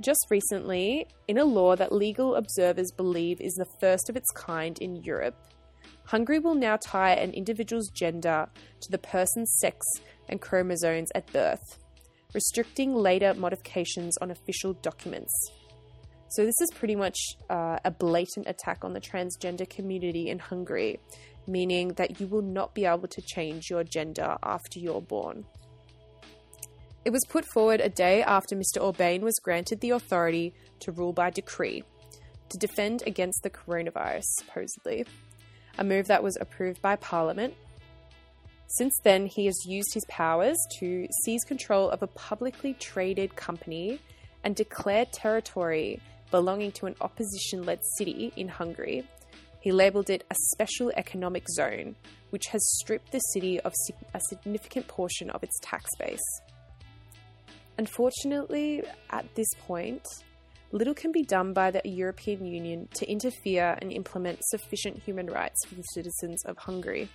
[0.00, 4.76] Just recently, in a law that legal observers believe is the first of its kind
[4.80, 5.36] in Europe,
[6.06, 8.48] Hungary will now tie an individual's gender
[8.80, 9.86] to the person's sex
[10.28, 11.78] and chromosomes at birth
[12.36, 15.32] restricting later modifications on official documents.
[16.28, 17.18] So, this is pretty much
[17.48, 21.00] uh, a blatant attack on the transgender community in Hungary,
[21.46, 25.46] meaning that you will not be able to change your gender after you're born.
[27.06, 28.82] It was put forward a day after Mr.
[28.82, 31.84] Orban was granted the authority to rule by decree
[32.50, 35.06] to defend against the coronavirus, supposedly,
[35.78, 37.54] a move that was approved by Parliament
[38.68, 44.00] since then, he has used his powers to seize control of a publicly traded company
[44.42, 46.00] and declare territory
[46.30, 49.06] belonging to an opposition led city in Hungary.
[49.60, 51.96] He labelled it a special economic zone,
[52.30, 53.72] which has stripped the city of
[54.14, 56.40] a significant portion of its tax base.
[57.78, 60.02] Unfortunately, at this point,
[60.72, 65.66] little can be done by the European Union to interfere and implement sufficient human rights
[65.66, 67.08] for the citizens of Hungary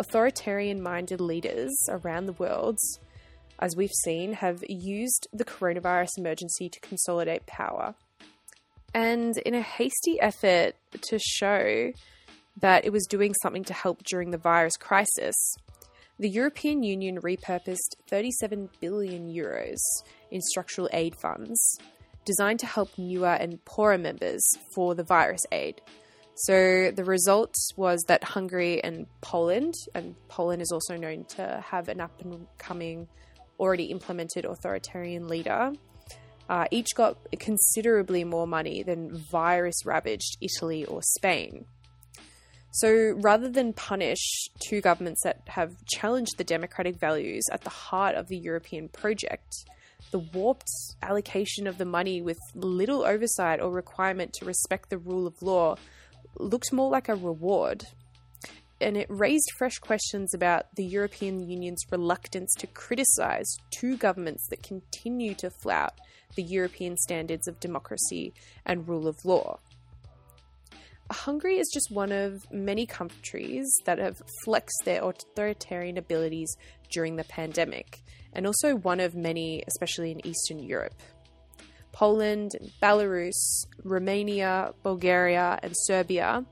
[0.00, 2.78] authoritarian minded leaders around the world,
[3.58, 7.94] as we've seen, have used the coronavirus emergency to consolidate power.
[8.94, 11.92] And in a hasty effort to show
[12.60, 15.36] that it was doing something to help during the virus crisis,
[16.18, 19.78] the European Union repurposed 37 billion euros
[20.30, 21.78] in structural aid funds
[22.24, 24.42] designed to help newer and poorer members
[24.74, 25.80] for the virus aid.
[26.44, 31.88] So the result was that Hungary and Poland, and Poland is also known to have
[31.88, 33.08] an up and coming,
[33.58, 35.72] already implemented authoritarian leader,
[36.48, 41.66] uh, each got considerably more money than virus ravaged Italy or Spain.
[42.72, 48.14] So rather than punish two governments that have challenged the democratic values at the heart
[48.14, 49.52] of the European project,
[50.10, 50.70] the warped
[51.02, 55.76] allocation of the money with little oversight or requirement to respect the rule of law
[56.36, 57.84] looked more like a reward.
[58.80, 64.62] And it raised fresh questions about the European Union's reluctance to criticise two governments that
[64.62, 65.94] continue to flout
[66.34, 68.32] the European standards of democracy
[68.64, 69.58] and rule of law.
[71.10, 76.56] Hungary is just one of many countries that have flexed their authoritarian abilities
[76.90, 78.00] during the pandemic,
[78.32, 80.94] and also one of many, especially in Eastern Europe.
[81.92, 86.44] Poland, Belarus, Romania, Bulgaria, and Serbia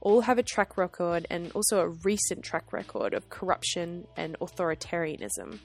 [0.00, 5.58] all have a track record and also a recent track record of corruption and authoritarianism.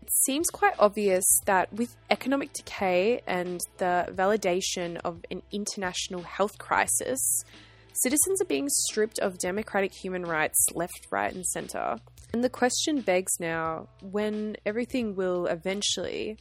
[0.00, 6.58] It seems quite obvious that with economic decay and the validation of an international health
[6.58, 7.44] crisis,
[7.92, 11.96] citizens are being stripped of democratic human rights left, right, and centre.
[12.32, 16.38] And the question begs now when everything will eventually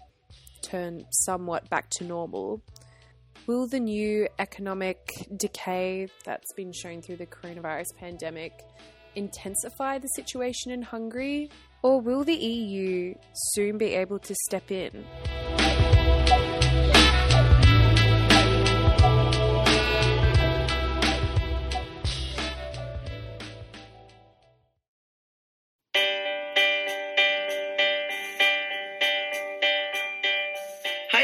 [0.62, 2.62] turn somewhat back to normal,
[3.48, 8.54] will the new economic decay that's been shown through the coronavirus pandemic
[9.16, 11.50] intensify the situation in Hungary?
[11.84, 13.16] Or will the EU
[13.54, 15.04] soon be able to step in?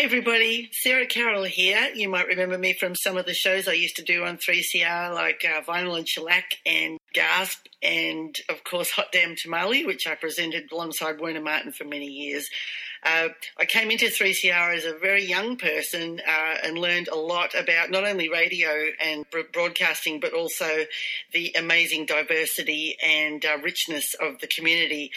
[0.07, 0.69] Everybody.
[0.71, 1.89] Sarah Carroll here.
[1.93, 5.13] You might remember me from some of the shows I used to do on 3CR,
[5.13, 10.15] like uh, Vinyl and Shellac and Gasp, and of course, Hot Damn Tamale, which I
[10.15, 12.47] presented alongside Werner Martin for many years.
[13.03, 13.27] Uh,
[13.59, 17.91] I came into 3CR as a very young person uh, and learned a lot about
[17.91, 18.69] not only radio
[19.03, 20.85] and broadcasting, but also
[21.33, 25.11] the amazing diversity and uh, richness of the community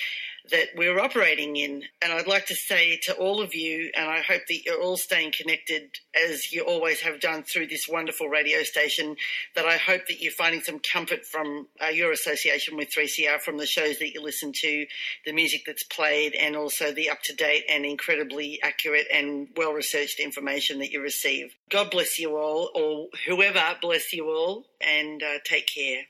[0.51, 1.83] that we're operating in.
[2.03, 4.97] And I'd like to say to all of you, and I hope that you're all
[4.97, 9.17] staying connected as you always have done through this wonderful radio station,
[9.55, 13.59] that I hope that you're finding some comfort from uh, your association with 3CR from
[13.59, 14.87] the shows that you listen to,
[15.25, 19.73] the music that's played, and also the up to date and incredibly accurate and well
[19.73, 21.55] researched information that you receive.
[21.71, 26.03] God bless you all, or whoever bless you all, and uh, take care.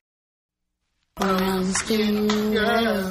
[1.16, 3.10] Brown skin girl,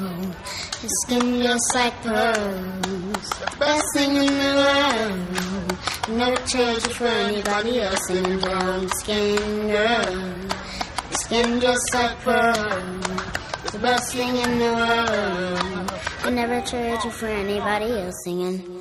[0.82, 3.28] your skin just like pearls.
[3.28, 6.18] The best thing in the world.
[6.18, 8.10] Never trade you for anybody else.
[8.10, 13.72] in a brown skin girl, your skin just like pearls.
[13.72, 15.92] The best thing in the world.
[16.24, 18.79] I never trade you for anybody else singing.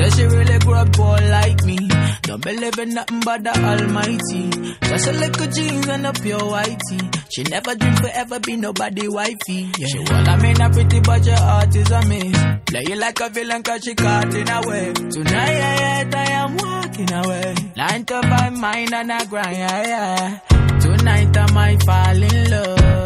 [0.00, 1.76] Says she really grew up poor like me.
[2.22, 4.48] Don't believe in nothing but the Almighty.
[4.80, 7.00] Just a little jeans and a pure whitey.
[7.30, 9.68] She never dream forever be nobody wifey.
[9.76, 9.86] Yeah.
[9.88, 12.38] She well, I mean a pretty but your heart is a miss.
[12.64, 14.92] Play you like a villain cause she caught in a way.
[14.94, 17.54] Tonight, yeah, yeah, I am walking away.
[17.76, 20.78] Nine to five, mine and I grind, yeah, yeah.
[20.78, 22.99] Tonight I might fall in love.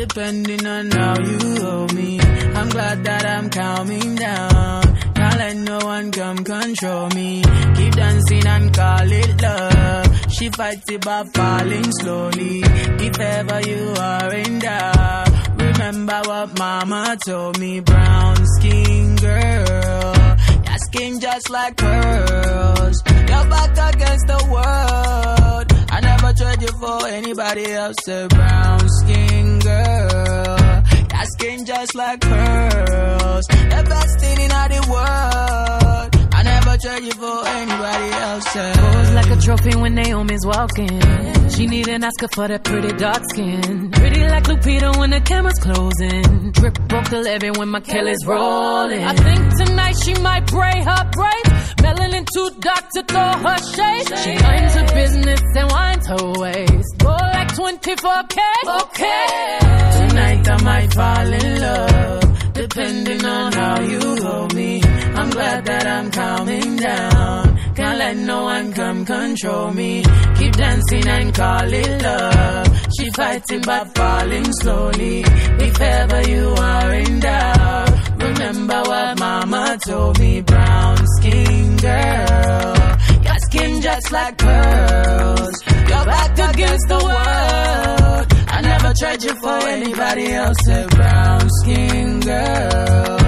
[0.00, 2.18] Depending on how you hold me.
[2.18, 4.82] I'm glad that I'm calming down.
[5.14, 7.42] Can't let no one come control me.
[7.76, 10.32] Keep dancing and call it love.
[10.32, 12.62] She fights it by falling slowly.
[13.06, 17.80] If ever you are in doubt, remember what mama told me.
[17.80, 20.14] Brown skin girl,
[20.64, 23.02] your skin just like pearls.
[23.06, 25.69] Your back against the world.
[26.00, 28.08] I never trade you for anybody else.
[28.08, 30.56] A brown skin girl.
[31.12, 33.46] that skin just like pearls.
[33.46, 35.89] The best thing in all the world.
[36.40, 38.46] I never trade you for anybody else.
[38.54, 41.50] Pose like a trophy when Naomi's walking.
[41.50, 43.90] She need an Oscar for that pretty dark skin.
[43.90, 46.52] Pretty like Lupita when the camera's closing.
[46.52, 49.04] Drip broke the levee when my Kelly's rolling.
[49.04, 51.74] I think tonight she might braid her braids.
[51.84, 54.08] Melanin too dark to throw her shade.
[54.24, 56.98] She minds her business and winds her waist.
[57.00, 58.38] Go like 24K.
[58.80, 59.58] Okay.
[60.08, 64.89] Tonight I might fall in love, depending on how you hold me.
[65.20, 67.58] I'm glad that I'm calming down.
[67.74, 70.02] Can't let no one come control me.
[70.38, 72.88] Keep dancing and call it love.
[72.96, 75.22] She fighting but falling slowly.
[75.66, 80.40] If ever you are in doubt, remember what mama told me.
[80.40, 82.74] Brown skin girl,
[83.22, 85.56] your skin just like pearls.
[85.90, 88.26] Your back against the world.
[88.48, 90.68] I never tried you for anybody else.
[90.68, 93.19] A brown skin girl.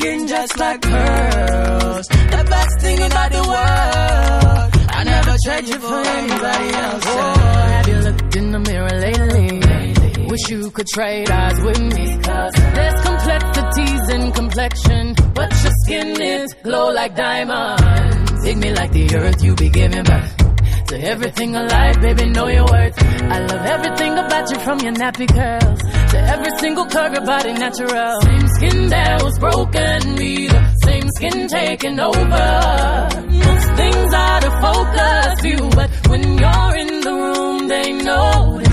[0.00, 2.06] Skin just like pearls.
[2.08, 4.88] The best thing about the world.
[4.98, 7.04] I never tried you for anybody else.
[7.06, 7.34] Oh,
[7.74, 10.26] have you looked in the mirror lately?
[10.26, 12.18] Wish you could trade eyes with me.
[12.22, 15.14] Cause there's complexities in complexion.
[15.34, 18.42] But your skin is glow like diamonds.
[18.42, 20.39] Dig me like the earth you be giving back.
[20.90, 23.00] To everything alive, baby, know your worth.
[23.00, 25.78] I love everything about you from your nappy curls
[26.10, 28.20] to every single curve, your body natural.
[28.22, 33.08] Same skin that was broken, me the same skin taking over.
[33.30, 38.69] Most things out of focus view, but when you're in the room, they notice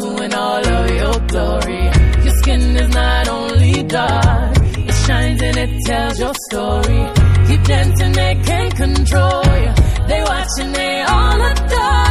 [0.00, 1.84] you in all of your glory.
[2.24, 4.56] Your skin is not only dark,
[4.90, 7.02] it shines and it tells your story.
[7.48, 9.72] Keep dancing, they can't control you.
[10.08, 12.03] They watch and they all adore.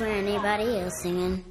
[0.00, 1.44] For anybody else singing.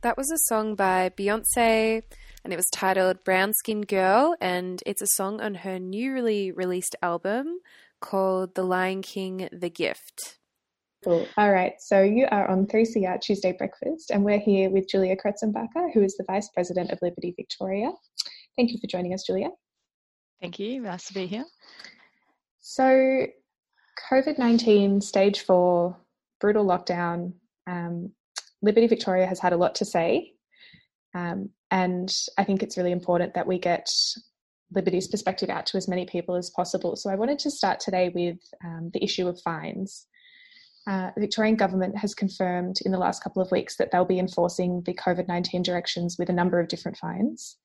[0.00, 2.02] That was a song by Beyonce
[2.42, 6.96] and it was titled Brown Skin Girl and it's a song on her newly released
[7.02, 7.58] album
[8.00, 10.38] called The Lion King The Gift.
[11.04, 11.28] Cool.
[11.36, 11.74] All right.
[11.80, 16.16] So you are on 3CR Tuesday Breakfast, and we're here with Julia Kretzenbacher, who is
[16.16, 17.90] the Vice President of Liberty Victoria.
[18.56, 19.50] Thank you for joining us, Julia.
[20.40, 20.80] Thank you.
[20.80, 21.44] Nice to be here.
[22.60, 23.26] So,
[24.10, 25.98] COVID 19, stage four,
[26.40, 27.34] brutal lockdown.
[27.66, 28.12] Um,
[28.62, 30.32] Liberty Victoria has had a lot to say.
[31.14, 33.88] Um, and I think it's really important that we get
[34.74, 36.96] Liberty's perspective out to as many people as possible.
[36.96, 40.06] So, I wanted to start today with um, the issue of fines.
[40.86, 44.18] Uh, the Victorian government has confirmed in the last couple of weeks that they'll be
[44.18, 47.56] enforcing the COVID 19 directions with a number of different fines.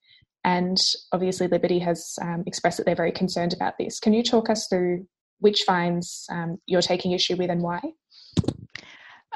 [0.44, 0.76] And
[1.12, 3.98] obviously, Liberty has um, expressed that they're very concerned about this.
[3.98, 5.06] Can you talk us through
[5.40, 7.80] which fines um, you're taking issue with and why?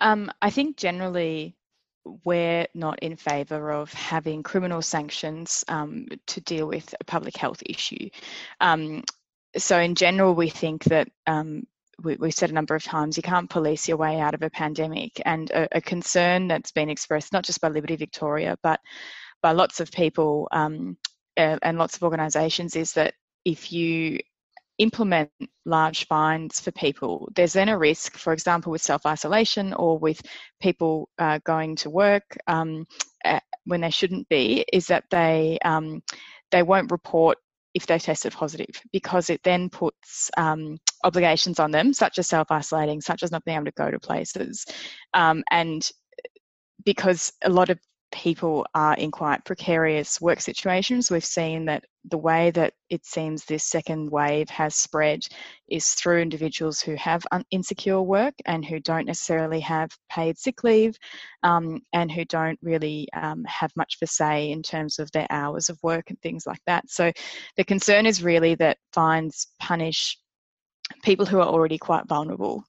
[0.00, 1.56] Um, I think generally
[2.24, 7.62] we're not in favour of having criminal sanctions um, to deal with a public health
[7.64, 8.08] issue.
[8.60, 9.04] Um,
[9.56, 11.64] so, in general, we think that um,
[12.02, 14.50] we, we've said a number of times you can't police your way out of a
[14.50, 18.80] pandemic, and a, a concern that's been expressed not just by Liberty Victoria but
[19.42, 20.96] by lots of people um,
[21.36, 23.14] and lots of organisations is that
[23.44, 24.18] if you
[24.78, 25.30] implement
[25.64, 30.20] large fines for people, there's then a risk, for example, with self isolation or with
[30.60, 32.86] people uh, going to work um,
[33.24, 36.02] uh, when they shouldn't be, is that they um,
[36.50, 37.38] they won't report
[37.74, 42.50] if they tested positive because it then puts um, obligations on them, such as self
[42.50, 44.64] isolating, such as not being able to go to places,
[45.14, 45.90] um, and
[46.84, 47.78] because a lot of
[48.12, 51.10] people are in quite precarious work situations.
[51.10, 55.20] We've seen that the way that it seems this second wave has spread
[55.68, 60.96] is through individuals who have insecure work and who don't necessarily have paid sick leave
[61.42, 65.68] um, and who don't really um, have much a say in terms of their hours
[65.68, 66.88] of work and things like that.
[66.88, 67.12] So
[67.56, 70.18] the concern is really that fines punish
[71.02, 72.64] people who are already quite vulnerable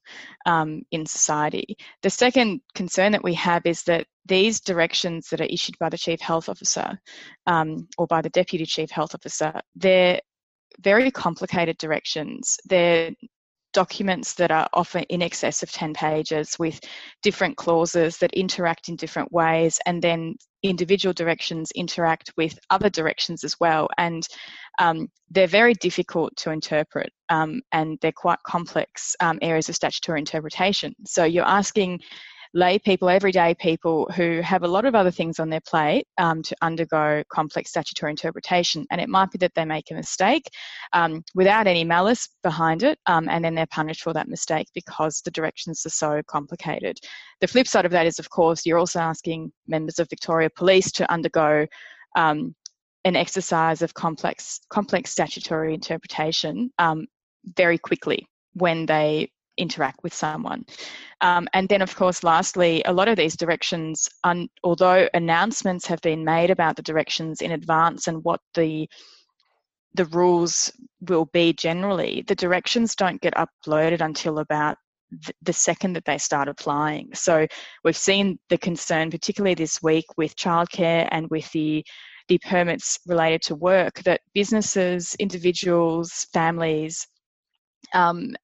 [0.46, 1.76] um, in society.
[2.02, 5.98] The second concern that we have is that these directions that are issued by the
[5.98, 6.98] Chief Health Officer
[7.46, 10.20] um, or by the Deputy Chief Health Officer, they're
[10.80, 12.58] very complicated directions.
[12.64, 13.12] They're
[13.74, 16.80] documents that are often in excess of 10 pages with
[17.22, 23.44] different clauses that interact in different ways and then individual directions interact with other directions
[23.44, 24.26] as well and
[24.78, 30.18] um, they're very difficult to interpret um, and they're quite complex um, areas of statutory
[30.18, 32.00] interpretation so you're asking
[32.54, 36.40] lay people, everyday people who have a lot of other things on their plate um,
[36.40, 38.86] to undergo complex statutory interpretation.
[38.90, 40.48] And it might be that they make a mistake
[40.92, 45.20] um, without any malice behind it, um, and then they're punished for that mistake because
[45.20, 46.96] the directions are so complicated.
[47.40, 50.92] The flip side of that is, of course, you're also asking members of Victoria Police
[50.92, 51.66] to undergo
[52.16, 52.54] um,
[53.04, 57.06] an exercise of complex complex statutory interpretation um,
[57.56, 60.64] very quickly when they interact with someone.
[61.20, 66.00] Um, and then, of course, lastly, a lot of these directions, un- although announcements have
[66.00, 68.88] been made about the directions in advance and what the
[69.96, 74.76] the rules will be generally, the directions don't get uploaded until about
[75.42, 77.14] the second that they start applying.
[77.14, 77.46] So
[77.84, 81.84] we've seen the concern, particularly this week, with childcare and with the
[82.28, 87.06] the permits related to work, that businesses, individuals, families
[87.92, 88.34] um,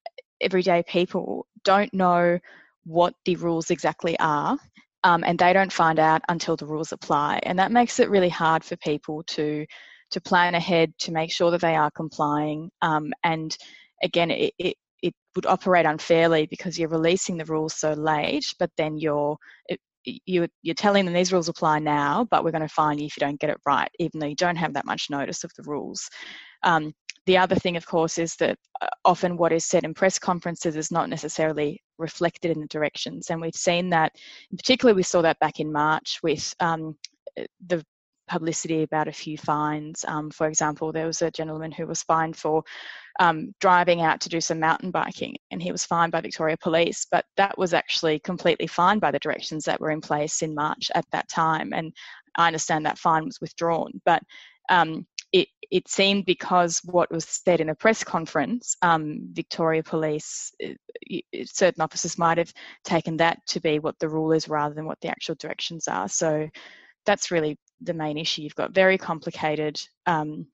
[0.40, 2.38] everyday people don't know
[2.84, 4.58] what the rules exactly are
[5.04, 7.40] um, and they don't find out until the rules apply.
[7.44, 9.66] And that makes it really hard for people to
[10.12, 13.56] to plan ahead to make sure that they are complying um, and
[14.02, 18.70] again it, it, it would operate unfairly because you're releasing the rules so late but
[18.76, 19.36] then you're
[20.04, 23.06] it, you, you're telling them these rules apply now, but we're going to fine you
[23.06, 25.52] if you don't get it right, even though you don't have that much notice of
[25.56, 26.08] the rules.
[26.62, 26.92] Um,
[27.26, 30.76] the other thing, of course, is that uh, often what is said in press conferences
[30.76, 33.30] is not necessarily reflected in the directions.
[33.30, 34.12] And we've seen that,
[34.56, 36.96] particularly, we saw that back in March with um,
[37.66, 37.84] the
[38.30, 40.04] publicity about a few fines.
[40.06, 42.62] Um, for example, there was a gentleman who was fined for
[43.18, 47.06] um, driving out to do some mountain biking, and he was fined by Victoria Police,
[47.10, 50.90] but that was actually completely fine by the directions that were in place in March
[50.94, 51.72] at that time.
[51.74, 51.92] And
[52.36, 54.22] I understand that fine was withdrawn, but
[54.70, 60.52] um, it, it seemed because what was said in a press conference, um, Victoria Police,
[61.44, 62.52] certain officers might have
[62.84, 66.08] taken that to be what the rule is rather than what the actual directions are.
[66.08, 66.48] So
[67.06, 68.42] that's really the main issue.
[68.42, 70.46] You've got very complicated um,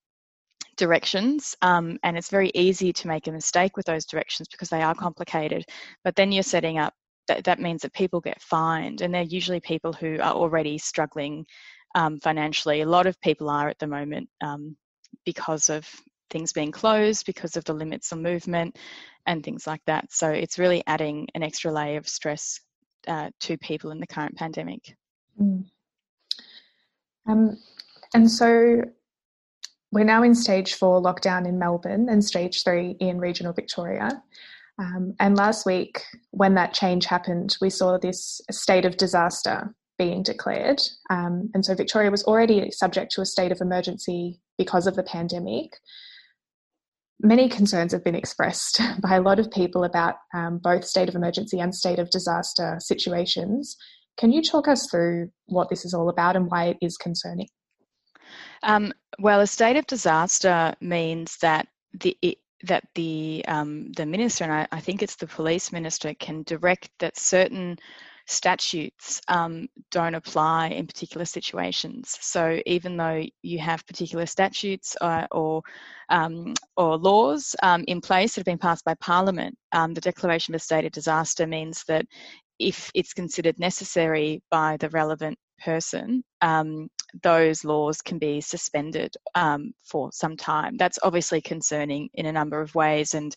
[0.76, 4.82] directions, um, and it's very easy to make a mistake with those directions because they
[4.82, 5.64] are complicated.
[6.04, 6.94] But then you're setting up
[7.28, 11.46] that, that means that people get fined, and they're usually people who are already struggling
[11.94, 12.82] um, financially.
[12.82, 14.76] A lot of people are at the moment um,
[15.24, 15.88] because of
[16.30, 18.76] things being closed, because of the limits on movement,
[19.26, 20.12] and things like that.
[20.12, 22.60] So it's really adding an extra layer of stress
[23.08, 24.96] uh, to people in the current pandemic.
[25.40, 25.64] Mm.
[27.26, 27.58] Um,
[28.14, 28.82] and so
[29.92, 34.22] we're now in stage four lockdown in Melbourne and stage three in regional Victoria.
[34.78, 40.22] Um, and last week, when that change happened, we saw this state of disaster being
[40.22, 40.82] declared.
[41.08, 45.02] Um, and so Victoria was already subject to a state of emergency because of the
[45.02, 45.78] pandemic.
[47.20, 51.14] Many concerns have been expressed by a lot of people about um, both state of
[51.14, 53.76] emergency and state of disaster situations.
[54.16, 57.48] Can you talk us through what this is all about and why it is concerning?
[58.62, 61.68] Um, well, a state of disaster means that
[62.00, 66.14] the it, that the um, the minister and I, I, think it's the police minister
[66.14, 67.76] can direct that certain
[68.26, 72.16] statutes um, don't apply in particular situations.
[72.20, 75.62] So even though you have particular statutes uh, or
[76.08, 80.54] um, or laws um, in place that have been passed by Parliament, um, the declaration
[80.54, 82.06] of a state of disaster means that
[82.58, 86.88] if it's considered necessary by the relevant person, um,
[87.22, 90.76] those laws can be suspended um, for some time.
[90.76, 93.34] That's obviously concerning in a number of ways, and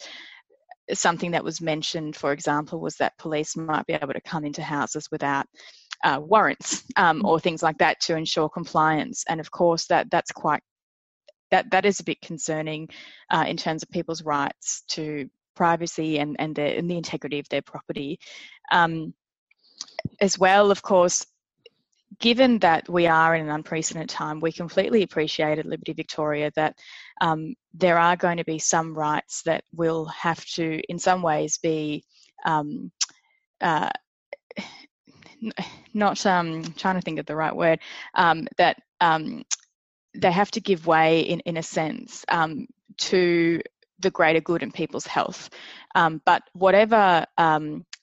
[0.93, 4.63] something that was mentioned, for example, was that police might be able to come into
[4.63, 5.45] houses without
[6.03, 9.23] uh, warrants um, or things like that to ensure compliance.
[9.27, 10.61] And of course, that that's quite
[11.51, 12.89] that that is a bit concerning
[13.31, 17.49] uh, in terms of people's rights to privacy and and the, and the integrity of
[17.49, 18.19] their property.
[18.71, 19.13] Um,
[20.21, 21.25] as well, of course,
[22.19, 26.75] given that we are in an unprecedented time, we completely appreciate at Liberty Victoria that
[27.21, 31.59] um, there are going to be some rights that will have to, in some ways,
[31.59, 32.03] be
[32.45, 32.91] um,
[33.61, 33.89] uh,
[35.93, 37.79] not um, trying to think of the right word
[38.15, 39.43] um, that um,
[40.15, 43.61] they have to give way in in a sense um, to
[43.99, 45.49] the greater good and people's health.
[46.25, 47.25] but whatever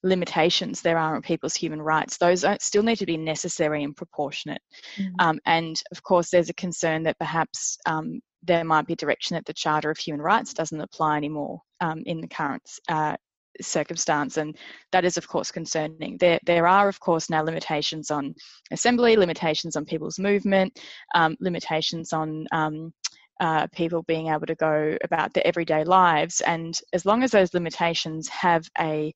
[0.02, 4.62] limitations there are on people's human rights, those still need to be necessary and proportionate.
[4.96, 5.14] Mm-hmm.
[5.18, 9.34] Um, and of course, there's a concern that perhaps um, there might be a direction
[9.34, 13.16] that the Charter of Human Rights doesn't apply anymore um, in the current uh,
[13.60, 14.56] circumstance, and
[14.92, 16.16] that is, of course, concerning.
[16.18, 18.34] There, there are, of course, now limitations on
[18.70, 20.78] assembly, limitations on people's movement,
[21.14, 22.92] um, limitations on um,
[23.40, 26.40] uh, people being able to go about their everyday lives.
[26.40, 29.12] And as long as those limitations have a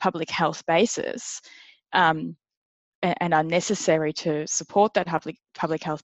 [0.00, 1.40] public health basis
[1.92, 2.36] um,
[3.02, 6.02] and are necessary to support that public public health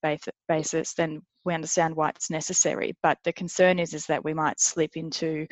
[0.49, 2.94] basis, then we understand why it's necessary.
[3.03, 5.46] But the concern is is that we might slip into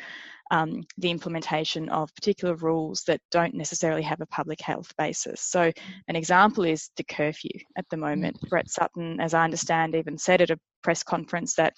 [0.51, 5.41] um, the implementation of particular rules that don't necessarily have a public health basis.
[5.41, 5.71] So,
[6.07, 8.37] an example is the curfew at the moment.
[8.41, 8.49] Mm.
[8.49, 11.73] Brett Sutton, as I understand, even said at a press conference that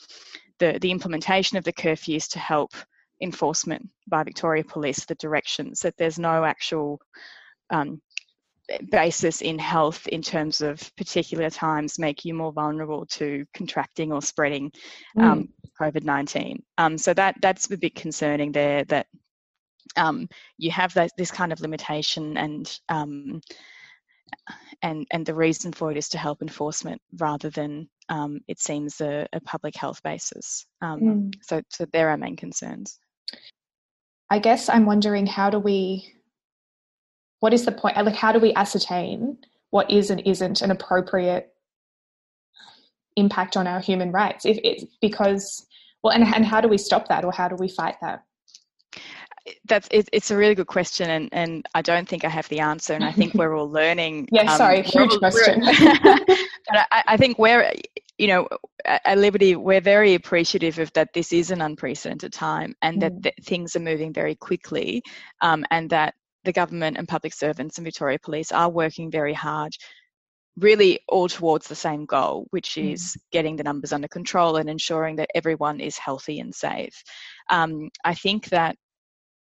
[0.60, 2.72] the, the implementation of the curfew is to help
[3.22, 7.00] enforcement by Victoria Police, the directions, that there's no actual
[7.70, 8.02] um,
[8.92, 14.22] basis in health in terms of particular times make you more vulnerable to contracting or
[14.22, 14.72] spreading
[15.18, 15.50] um, mm.
[15.80, 16.62] COVID-19.
[16.78, 19.08] Um, so that that's a bit concerning there that
[19.96, 23.42] um, you have that, this kind of limitation and um,
[24.84, 29.02] and and the reason for it is to help enforcement rather than um, it seems
[29.02, 30.66] a, a, public health basis.
[30.82, 31.34] Um, mm.
[31.42, 33.00] So so there are main concerns.
[34.30, 36.14] I guess I'm wondering how do we,
[37.40, 37.98] what is the point?
[37.98, 39.38] Like, how do we ascertain
[39.72, 41.54] what is and isn't an appropriate
[43.16, 44.46] impact on our human rights?
[44.46, 45.66] If it's because,
[46.04, 48.24] well, and, and how do we stop that or how do we fight that?
[49.66, 52.60] that's it, it's a really good question and, and I don't think I have the
[52.60, 54.28] answer and I think we're all learning.
[54.32, 55.62] yeah, um, sorry, huge question.
[56.04, 57.72] but I, I, think we're
[58.20, 58.48] you know,
[58.86, 63.02] at Liberty, we're very appreciative of that this is an unprecedented time and mm.
[63.02, 65.02] that, that, things are moving very quickly
[65.42, 66.14] um, and that
[66.44, 69.74] the government and public servants and Victoria Police are working very hard
[70.58, 75.16] really all towards the same goal, which is getting the numbers under control and ensuring
[75.16, 77.02] that everyone is healthy and safe.
[77.50, 78.76] Um, I think that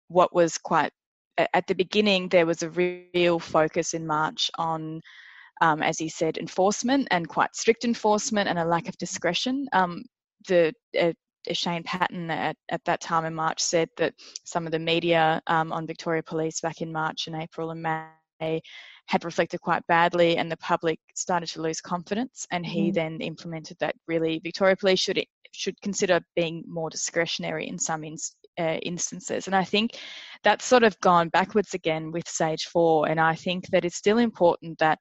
[0.09, 0.91] what was quite
[1.39, 5.01] at the beginning, there was a real focus in March on,
[5.61, 9.67] um, as he said, enforcement and quite strict enforcement and a lack of discretion.
[9.73, 10.03] Um,
[10.49, 11.13] the uh,
[11.53, 14.15] Shane Patton at, at that time in March said that
[14.45, 18.61] some of the media um, on Victoria Police back in March and April and May
[19.09, 22.47] had reflected quite badly, and the public started to lose confidence.
[22.51, 22.95] And he Mm.
[22.95, 25.25] then implemented that really Victoria Police should
[25.55, 29.47] should consider being more discretionary in some ins- uh, instances.
[29.49, 29.99] And I think
[30.43, 33.09] that's sort of gone backwards again with Stage Four.
[33.09, 34.99] And I think that it's still important that.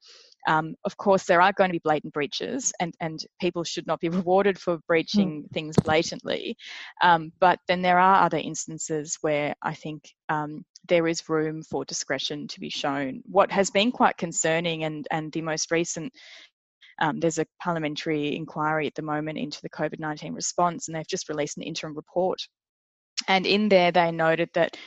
[0.48, 4.00] Um, of course, there are going to be blatant breaches, and, and people should not
[4.00, 6.58] be rewarded for breaching things blatantly.
[7.02, 11.86] Um, but then there are other instances where I think um, there is room for
[11.86, 13.22] discretion to be shown.
[13.26, 16.14] What has been quite concerning, and, and the most recent
[17.00, 21.08] um, there's a parliamentary inquiry at the moment into the COVID 19 response, and they've
[21.08, 22.40] just released an interim report.
[23.28, 24.78] And in there, they noted that,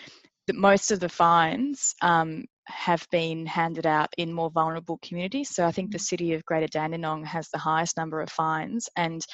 [0.46, 5.50] that most of the fines um, have been handed out in more vulnerable communities.
[5.50, 9.24] So I think the city of Greater Dandenong has the highest number of fines, and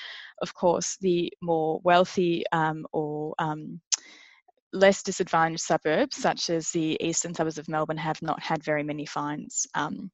[0.43, 3.81] of course, the more wealthy um, or um,
[4.73, 9.07] less disadvantaged suburbs, such as the eastern suburbs of Melbourne, have not had very many
[9.07, 9.67] fines.
[9.75, 10.11] Um,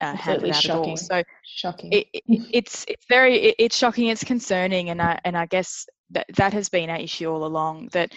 [0.00, 0.82] uh, handed out at all.
[0.84, 0.96] shocking.
[0.96, 1.92] So Shocking.
[1.92, 2.22] it, it,
[2.52, 4.06] it's it's very it, it's shocking.
[4.08, 7.88] It's concerning, and I and I guess that that has been our issue all along.
[7.92, 8.14] That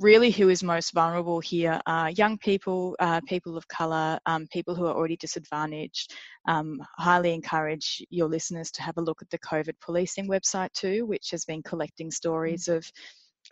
[0.00, 4.74] really, who is most vulnerable here are young people, uh, people of colour, um, people
[4.74, 6.14] who are already disadvantaged.
[6.48, 11.04] Um, highly encourage your listeners to have a look at the COVID policing website too,
[11.04, 12.90] which has been collecting stories of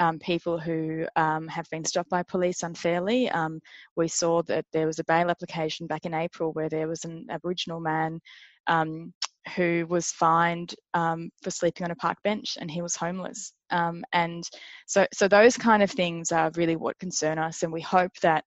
[0.01, 3.29] um, people who um, have been stopped by police unfairly.
[3.31, 3.61] Um,
[3.97, 7.27] we saw that there was a bail application back in April where there was an
[7.31, 8.21] Aboriginal man
[8.67, 9.13] um,
[9.57, 13.53] who was fined um, for sleeping on a park bench and he was homeless.
[13.71, 14.45] Um, and
[14.87, 18.45] so, so those kind of things are really what concern us, and we hope that.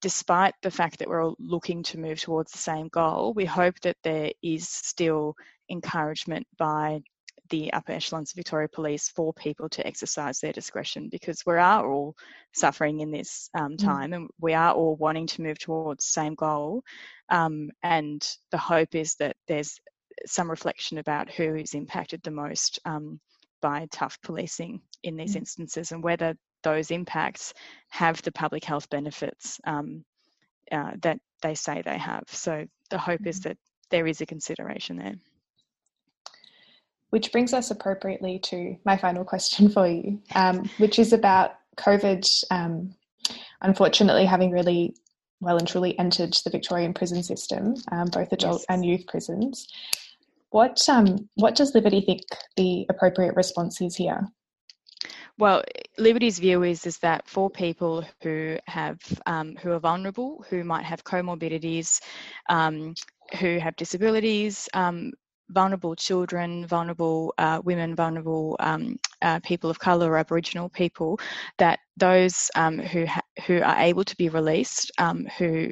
[0.00, 3.78] Despite the fact that we're all looking to move towards the same goal, we hope
[3.82, 5.36] that there is still
[5.70, 7.02] encouragement by
[7.52, 11.86] the upper echelons of Victoria Police for people to exercise their discretion because we are
[11.86, 12.16] all
[12.54, 16.34] suffering in this um, time and we are all wanting to move towards the same
[16.34, 16.82] goal.
[17.28, 19.78] Um, and the hope is that there's
[20.24, 23.20] some reflection about who is impacted the most um,
[23.60, 27.52] by tough policing in these instances and whether those impacts
[27.90, 30.06] have the public health benefits um,
[30.70, 32.24] uh, that they say they have.
[32.28, 33.58] So the hope is that
[33.90, 35.16] there is a consideration there.
[37.12, 42.26] Which brings us appropriately to my final question for you, um, which is about COVID,
[42.50, 42.94] um,
[43.60, 44.96] unfortunately, having really
[45.38, 48.66] well and truly entered the Victorian prison system, um, both adult Yes.
[48.70, 49.68] and youth prisons.
[50.52, 52.22] What um, what does Liberty think
[52.56, 54.26] the appropriate response is here?
[55.38, 55.62] Well,
[55.98, 60.84] Liberty's view is is that for people who have um, who are vulnerable, who might
[60.84, 62.00] have comorbidities,
[62.48, 62.94] um,
[63.38, 65.12] who have disabilities, um,
[65.52, 71.18] vulnerable children, vulnerable uh, women, vulnerable um, uh, people of colour or Aboriginal people,
[71.58, 75.70] that those um, who ha- who are able to be released, um, who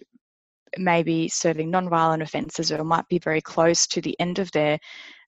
[0.78, 4.78] may be serving non-violent offences or might be very close to the end of their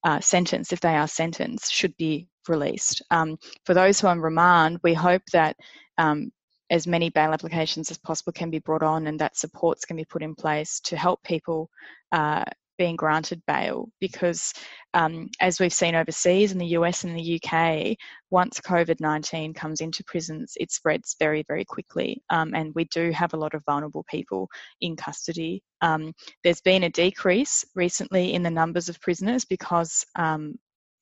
[0.04, 3.02] uh, sentence, if they are sentenced, should be released.
[3.10, 5.56] Um, for those who are on remand, we hope that
[5.98, 6.30] um,
[6.70, 10.04] as many bail applications as possible can be brought on and that supports can be
[10.04, 11.68] put in place to help people
[12.12, 12.44] uh,
[12.78, 14.52] being granted bail because
[14.94, 17.96] um, as we've seen overseas in the US and the UK,
[18.30, 22.22] once COVID-19 comes into prisons, it spreads very, very quickly.
[22.30, 24.48] Um, and we do have a lot of vulnerable people
[24.80, 25.62] in custody.
[25.80, 26.12] Um,
[26.44, 30.54] there's been a decrease recently in the numbers of prisoners because um,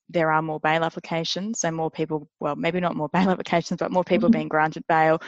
[0.09, 3.93] there are more bail applications and more people, well, maybe not more bail applications, but
[3.93, 5.21] more people being granted bail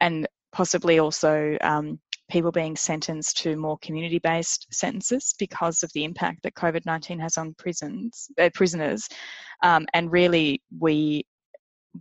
[0.00, 1.98] and possibly also um,
[2.28, 7.18] people being sentenced to more community based sentences because of the impact that COVID 19
[7.20, 9.08] has on prisons, uh, prisoners.
[9.62, 11.24] Um, and really, we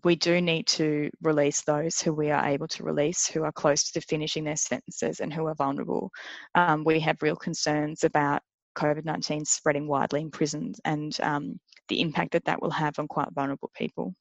[0.04, 3.92] we do need to release those who we are able to release who are close
[3.92, 6.12] to finishing their sentences and who are vulnerable.
[6.54, 8.42] Um, we have real concerns about
[8.78, 13.08] COVID 19 spreading widely in prisons and um, the impact that that will have on
[13.08, 14.14] quite vulnerable people.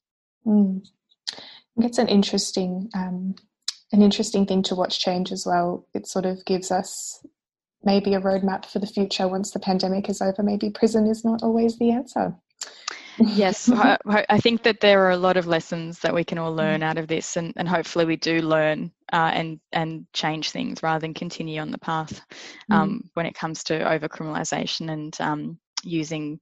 [0.45, 0.85] Mm.
[1.77, 3.35] It's an interesting um,
[3.95, 5.87] an interesting thing to watch change as well.
[5.93, 7.25] It sort of gives us
[7.83, 10.43] maybe a roadmap for the future once the pandemic is over.
[10.43, 12.35] Maybe prison is not always the answer.
[13.17, 13.97] yes, I,
[14.29, 16.97] I think that there are a lot of lessons that we can all learn out
[16.97, 21.13] of this, and, and hopefully we do learn uh, and and change things rather than
[21.13, 22.21] continue on the path
[22.71, 23.09] um, Mm.
[23.13, 26.39] when it comes to over overcriminalisation and um, using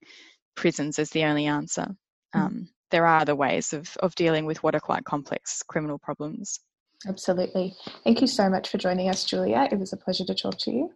[0.56, 1.88] prisons as the only answer.
[2.34, 6.60] Um, there are other ways of, of dealing with what are quite complex criminal problems.
[7.08, 7.76] Absolutely.
[8.04, 9.68] Thank you so much for joining us, Julia.
[9.72, 10.92] It was a pleasure to talk to you.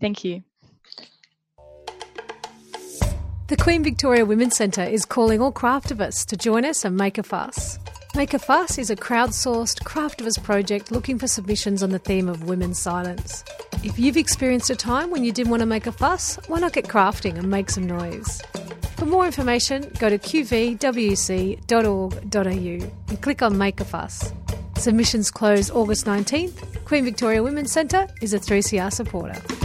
[0.00, 0.42] Thank you.
[3.48, 7.22] The Queen Victoria Women's Centre is calling all craftivists to join us and make a
[7.22, 7.78] fuss.
[8.16, 12.44] Make a Fuss is a crowdsourced craftivist project looking for submissions on the theme of
[12.44, 13.44] women's silence.
[13.82, 16.74] If you've experienced a time when you didn't want to make a fuss, why not
[16.74, 18.40] get crafting and make some noise?
[18.96, 21.60] For more information, go to qvwc.org.au
[23.08, 24.32] and click on Make a Fuss.
[24.78, 26.84] Submissions close August 19th.
[26.84, 29.63] Queen Victoria Women's Centre is a 3CR supporter.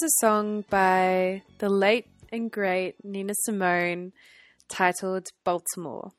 [0.00, 4.12] Was a song by the late and great Nina Simone
[4.68, 6.12] titled Baltimore.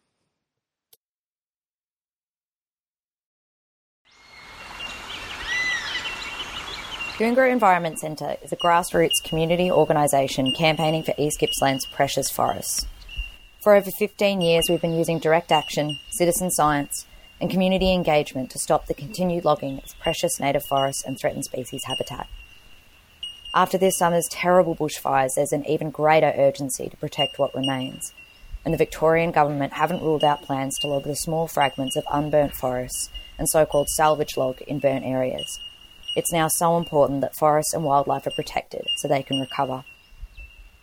[7.17, 12.85] Goongerah Environment Centre is a grassroots community organisation campaigning for East Gippsland's precious forests.
[13.63, 17.07] For over 15 years, we've been using direct action, citizen science,
[17.39, 21.81] and community engagement to stop the continued logging of precious native forests and threatened species
[21.85, 22.27] habitat.
[23.53, 28.13] After this summer's terrible bushfires, there's an even greater urgency to protect what remains,
[28.63, 32.53] and the Victorian Government haven't ruled out plans to log the small fragments of unburnt
[32.55, 35.59] forests and so called salvage log in burnt areas.
[36.15, 39.83] It's now so important that forests and wildlife are protected so they can recover.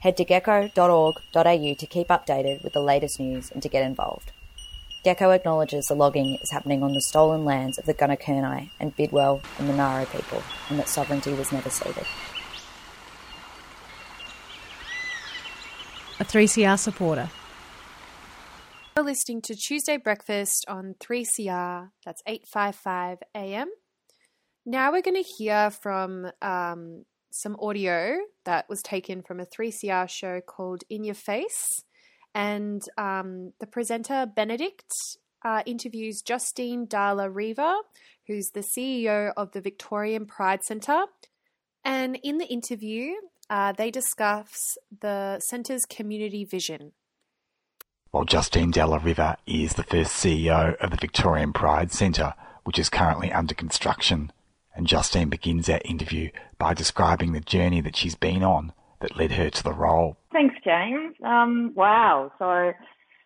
[0.00, 4.30] Head to gecko.org.au to keep updated with the latest news and to get involved.
[5.04, 9.40] Gecko acknowledges the logging is happening on the stolen lands of the Gunaikurnai and Bidwell
[9.58, 12.04] and Monaro people and that sovereignty was never ceded.
[16.20, 17.30] A 3CR supporter.
[18.96, 23.68] You're listening to Tuesday Breakfast on 3CR, that's 855 AM.
[24.66, 30.10] Now we're going to hear from um, some audio that was taken from a 3CR
[30.10, 31.84] show called In Your Face.
[32.34, 34.90] And um, the presenter, Benedict,
[35.44, 37.76] uh, interviews Justine Dalla Riva,
[38.26, 41.04] who's the CEO of the Victorian Pride Centre.
[41.84, 43.12] And in the interview,
[43.50, 46.92] uh, they discuss the centre's community vision.
[48.12, 52.34] Well, Justine Dalla Riva is the first CEO of the Victorian Pride Centre,
[52.64, 54.32] which is currently under construction
[54.78, 59.32] and Justine begins our interview by describing the journey that she's been on that led
[59.32, 60.16] her to the role.
[60.32, 61.16] Thanks, James.
[61.24, 62.30] Um, wow.
[62.38, 62.72] So,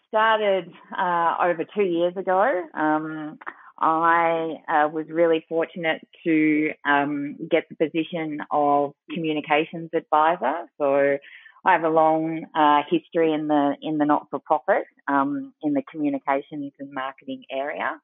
[0.08, 2.62] started uh, over two years ago.
[2.72, 3.38] Um,
[3.82, 10.66] I uh, was really fortunate to um, get the position of communications advisor.
[10.78, 11.18] So,
[11.64, 15.74] I have a long uh, history in the in the not for profit um, in
[15.74, 18.00] the communications and marketing area.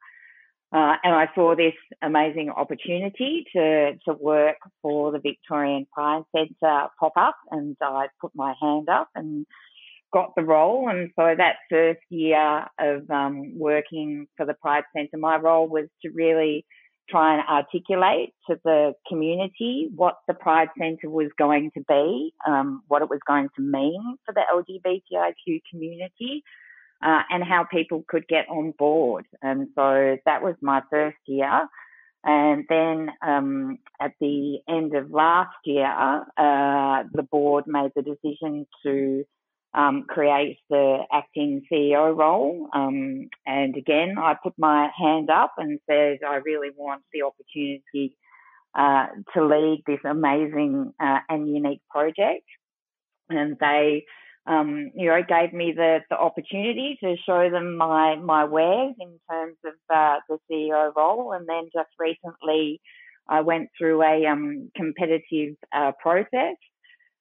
[0.71, 1.73] Uh, and I saw this
[2.03, 8.33] amazing opportunity to, to work for the Victorian Pride Centre pop up, and I put
[8.35, 9.47] my hand up and
[10.13, 10.89] got the role.
[10.89, 15.87] And so that first year of um, working for the Pride Centre, my role was
[16.03, 16.65] to really
[17.11, 22.83] try and articulate to the community what the Pride Centre was going to be, um,
[22.89, 26.43] what it was going to mean for the LGBTIQ community
[27.03, 29.25] uh, and how people could get on board.
[29.43, 31.67] And so that was my first year.
[32.25, 38.67] And then um, at the end of last year, uh, the board made the decision
[38.85, 39.25] to
[39.75, 42.69] um, create the acting CEO role.
[42.75, 48.17] Um, and again, I put my hand up and said, I really want the opportunity
[48.75, 52.45] uh, to lead this amazing uh, and unique project.
[53.29, 54.05] And they
[54.49, 59.19] um, you know, gave me the, the opportunity to show them my, my wares in
[59.31, 61.33] terms of uh, the CEO role.
[61.33, 62.81] And then just recently,
[63.29, 66.57] I went through a um, competitive uh, process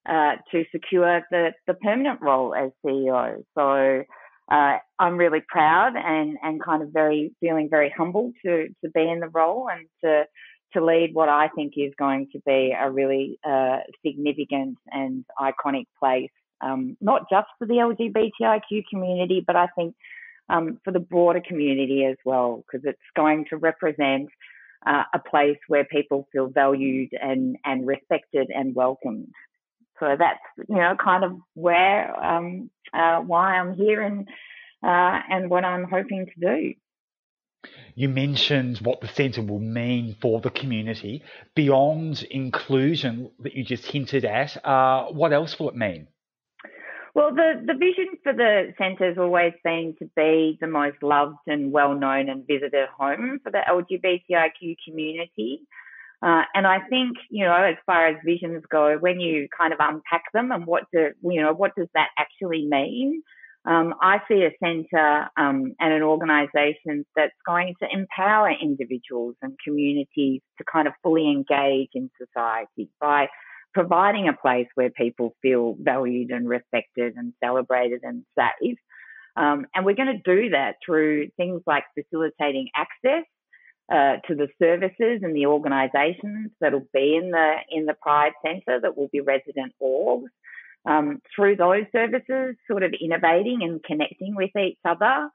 [0.08, 3.43] uh, to secure the, the permanent role as CEO.
[3.55, 4.03] So
[4.49, 9.10] uh, I'm really proud and, and kind of very feeling very humbled to, to be
[9.10, 10.26] in the role and to
[10.74, 15.86] to lead what I think is going to be a really uh, significant and iconic
[15.97, 16.30] place
[16.62, 19.95] um, not just for the LGBTIQ community, but I think
[20.49, 24.30] um, for the broader community as well, because it's going to represent
[24.86, 29.34] uh, a place where people feel valued and, and respected and welcomed.
[30.00, 30.39] So that's
[30.70, 34.28] you know kind of where um, uh, why I'm here and
[34.84, 36.74] uh, and what I'm hoping to do.
[37.95, 41.24] You mentioned what the centre will mean for the community
[41.56, 44.64] beyond inclusion that you just hinted at.
[44.64, 46.08] Uh, what else will it mean?
[47.16, 51.39] Well, the, the vision for the centre has always been to be the most loved
[51.48, 55.62] and well known and visited home for the LGBTIQ community.
[56.22, 59.80] Uh, and I think, you know, as far as visions go, when you kind of
[59.80, 63.22] unpack them and what do, you know, what does that actually mean?
[63.65, 69.53] Um, I see a centre um, and an organisation that's going to empower individuals and
[69.63, 73.28] communities to kind of fully engage in society by
[73.74, 78.78] providing a place where people feel valued and respected and celebrated and safe.
[79.36, 83.24] Um, and we're going to do that through things like facilitating access
[83.92, 88.80] uh, to the services and the organisations that'll be in the in the Pride Centre
[88.82, 90.28] that will be resident orgs.
[90.86, 95.30] Um, through those services, sort of innovating and connecting with each other,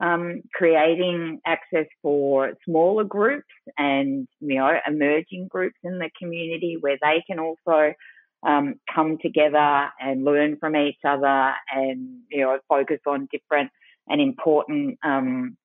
[0.00, 3.46] um, creating access for smaller groups
[3.78, 7.94] and you know emerging groups in the community where they can also
[8.42, 13.70] um, come together and learn from each other and, you know, focus on different
[14.08, 15.56] and important um,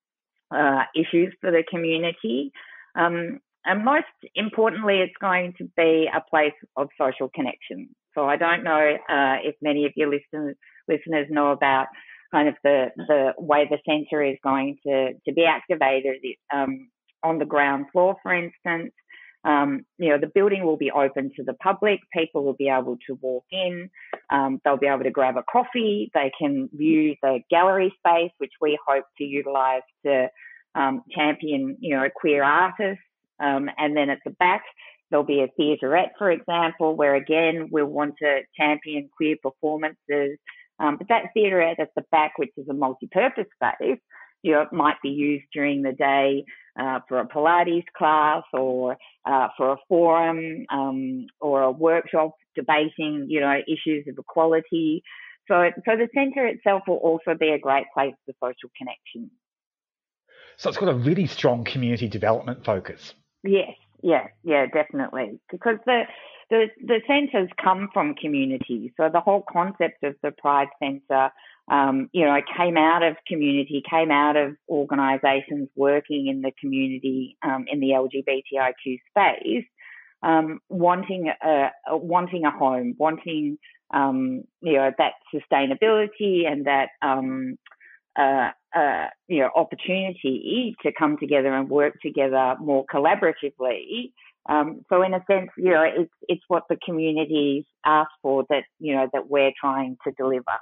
[0.54, 2.52] uh, issues for the community.
[2.96, 7.90] Um, and most importantly, it's going to be a place of social connection.
[8.14, 10.56] So I don't know uh, if many of your listeners
[10.88, 11.88] listeners know about
[12.32, 16.18] kind of the the way the centre is going to to be activated
[16.54, 16.90] um,
[17.24, 18.94] on the ground floor, for instance.
[19.46, 22.00] Um, you know, the building will be open to the public.
[22.16, 23.90] People will be able to walk in.
[24.30, 26.12] Um, they'll be able to grab a coffee.
[26.14, 30.30] They can view the gallery space, which we hope to utilise to
[30.76, 33.04] um, champion, you know, queer artists.
[33.40, 34.64] Um, and then at the back,
[35.10, 40.38] there'll be a theaterette, for example, where again we'll want to champion queer performances.
[40.80, 44.00] Um, but that theaterette at the back, which is a multi-purpose space,
[44.44, 46.44] you know, it might be used during the day
[46.80, 53.26] uh, for a Pilates class or uh, for a forum um, or a workshop debating,
[53.30, 55.02] you know, issues of equality.
[55.48, 59.32] So, so the centre itself will also be a great place for social connection.
[60.58, 63.14] So it's got a really strong community development focus.
[63.44, 63.74] Yes,
[64.04, 65.40] yeah, yeah, definitely.
[65.50, 66.04] Because the
[66.50, 71.30] the the centres come from community, so the whole concept of the Pride Centre,
[71.72, 77.38] um, you know, came out of community, came out of organisations working in the community
[77.44, 79.66] um, in the LGBTIQ space,
[80.22, 83.58] um, wanting a, wanting a home, wanting
[83.94, 87.58] um, you know that sustainability and that um,
[88.18, 94.12] uh, uh, you know opportunity to come together and work together more collaboratively.
[94.50, 98.64] Um, so in a sense, you know, it's it's what the communities ask for that
[98.80, 100.58] you know that we're trying to deliver.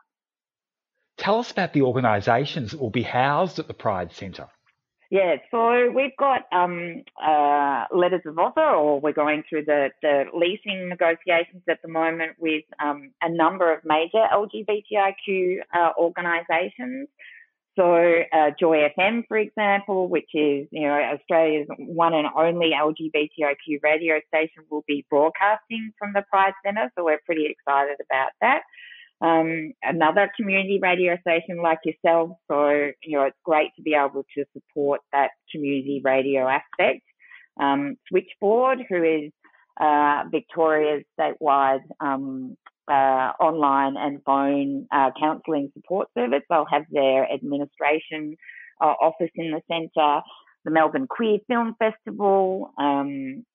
[1.17, 4.47] Tell us about the organisations that will be housed at the Pride Centre.
[5.11, 10.23] Yeah, so we've got um, uh, letters of offer, or we're going through the, the
[10.33, 17.09] leasing negotiations at the moment with um, a number of major LGBTIQ uh, organisations.
[17.77, 17.83] So
[18.33, 24.19] uh, Joy FM, for example, which is you know Australia's one and only LGBTIQ radio
[24.27, 26.91] station, will be broadcasting from the Pride Centre.
[26.97, 28.61] So we're pretty excited about that.
[29.21, 34.25] Um, another community radio station like yourself, so you know it's great to be able
[34.35, 37.03] to support that community radio aspect.
[37.59, 39.31] Um, Switchboard, who is
[39.79, 42.57] uh, Victoria's statewide um,
[42.87, 46.41] uh, online and phone uh, counselling support service.
[46.49, 48.35] They'll have their administration
[48.81, 50.21] uh, office in the centre,
[50.65, 53.45] the Melbourne Queer Film Festival, um,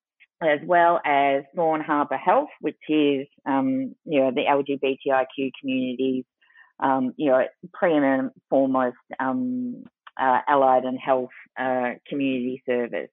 [0.41, 6.25] as well as Thorn Harbour Health, which is um, you know the LGBTIQ community's
[6.79, 9.83] um, you know preeminent foremost um,
[10.19, 13.09] uh, allied and health uh, community service.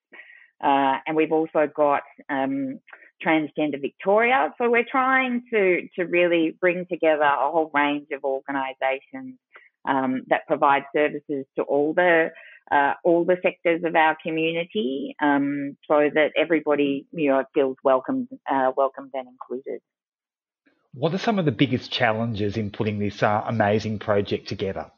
[0.62, 2.79] Uh, and we've also got um,
[3.23, 4.55] Transgender Victoria.
[4.59, 9.39] So we're trying to to really bring together a whole range of organisations
[9.87, 12.31] um, that provide services to all the
[12.71, 18.29] uh, all the sectors of our community, um, so that everybody you know feels welcomed,
[18.51, 19.80] uh, welcomed and included.
[20.95, 24.91] What are some of the biggest challenges in putting this uh, amazing project together?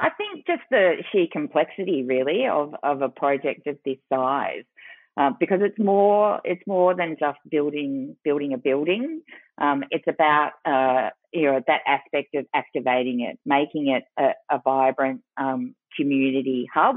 [0.00, 4.64] I think just the sheer complexity, really, of, of a project of this size.
[5.20, 9.20] Uh, because it's more it's more than just building building a building.
[9.60, 14.62] Um, it's about uh, you know that aspect of activating it, making it a, a
[14.64, 16.96] vibrant um, community hub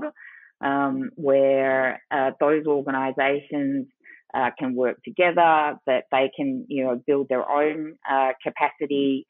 [0.62, 3.88] um, where uh, those organisations
[4.34, 9.28] uh, can work together, that they can you know build their own uh, capacity.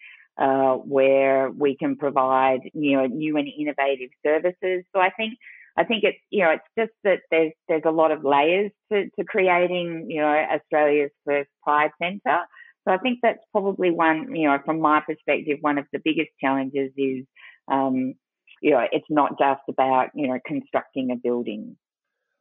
[0.86, 4.84] where we can provide, you know, new and innovative services.
[4.94, 5.34] So I think
[5.76, 9.06] I think it's you know it's just that there's there's a lot of layers to,
[9.18, 12.41] to creating you know Australia's first Pride Centre.
[12.86, 16.30] So I think that's probably one you know from my perspective one of the biggest
[16.40, 17.26] challenges is
[17.72, 18.14] um,
[18.62, 21.76] you know it's not just about you know constructing a building.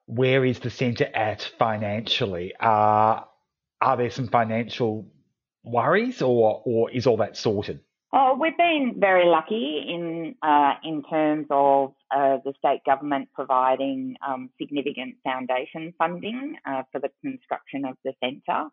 [0.06, 2.52] Where is the centre at financially?
[2.60, 3.20] Uh,
[3.80, 5.06] are there some financial
[5.64, 7.80] worries, or or is all that sorted?
[8.14, 14.16] Oh, we've been very lucky in uh, in terms of uh, the state government providing
[14.26, 18.68] um, significant foundation funding uh, for the construction of the centre,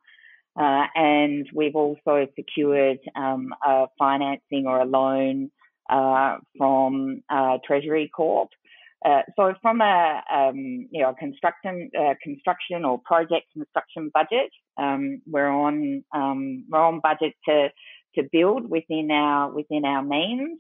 [0.60, 5.50] uh, and we've also secured um, a financing or a loan
[5.90, 8.50] uh, from uh, Treasury Corp.
[9.38, 11.90] so, from a um, you know construction
[12.22, 17.70] construction or project construction budget, um, we're on um, we're on budget to
[18.16, 20.60] to build within our within our means.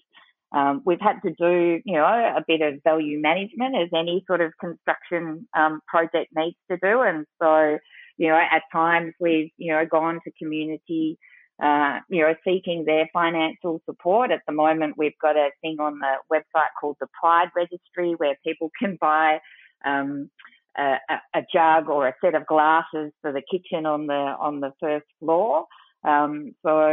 [0.51, 4.41] Um, we've had to do, you know, a bit of value management as any sort
[4.41, 7.77] of construction um, project needs to do, and so,
[8.17, 11.19] you know, at times we've, you know, gone to community,
[11.61, 14.31] uh, you know, seeking their financial support.
[14.31, 18.35] At the moment, we've got a thing on the website called the Pride Registry where
[18.43, 19.39] people can buy,
[19.85, 20.31] um,
[20.77, 20.97] a,
[21.33, 25.05] a, jug or a set of glasses for the kitchen on the on the first
[25.19, 25.65] floor.
[26.07, 26.91] Um, so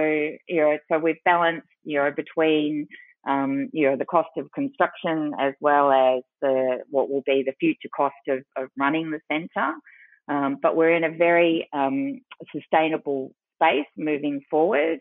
[0.49, 2.87] you know, so we've balanced you know between
[3.29, 7.55] um, you know the cost of construction as well as the what will be the
[7.59, 9.73] future cost of, of running the centre.
[10.29, 12.21] Um, but we're in a very um,
[12.53, 14.99] sustainable space moving forward.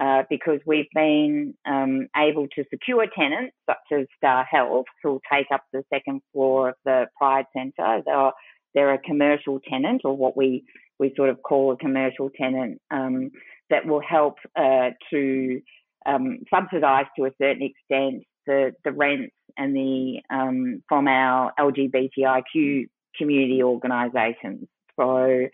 [0.00, 5.20] Uh, because we've been um, able to secure tenants such as Star Health who will
[5.30, 8.00] take up the second floor of the Pride Centre.
[8.06, 8.32] They're,
[8.74, 10.64] they're a commercial tenant or what we,
[10.98, 13.30] we sort of call a commercial tenant um,
[13.70, 15.60] that will help uh, to
[16.06, 22.88] um, subsidise to a certain extent the, the rents and the um, from our LGBTIQ
[23.16, 24.66] community organisations.
[24.98, 25.46] So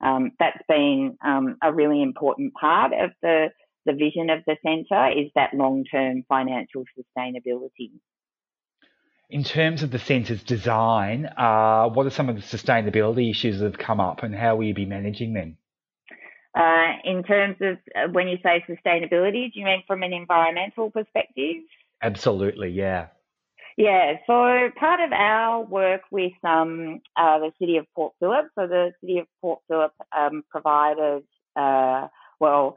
[0.00, 3.48] um, that's been um, a really important part of the
[3.86, 7.92] the vision of the centre is that long term financial sustainability.
[9.28, 13.64] In terms of the centre's design, uh, what are some of the sustainability issues that
[13.64, 15.56] have come up and how will you be managing them?
[16.54, 20.90] Uh, in terms of uh, when you say sustainability, do you mean from an environmental
[20.90, 21.56] perspective?
[22.00, 23.08] Absolutely, yeah.
[23.76, 28.66] Yeah, so part of our work with um, uh, the City of Port Phillip, so
[28.66, 31.24] the City of Port Phillip um, provided,
[31.56, 32.08] uh,
[32.40, 32.76] well,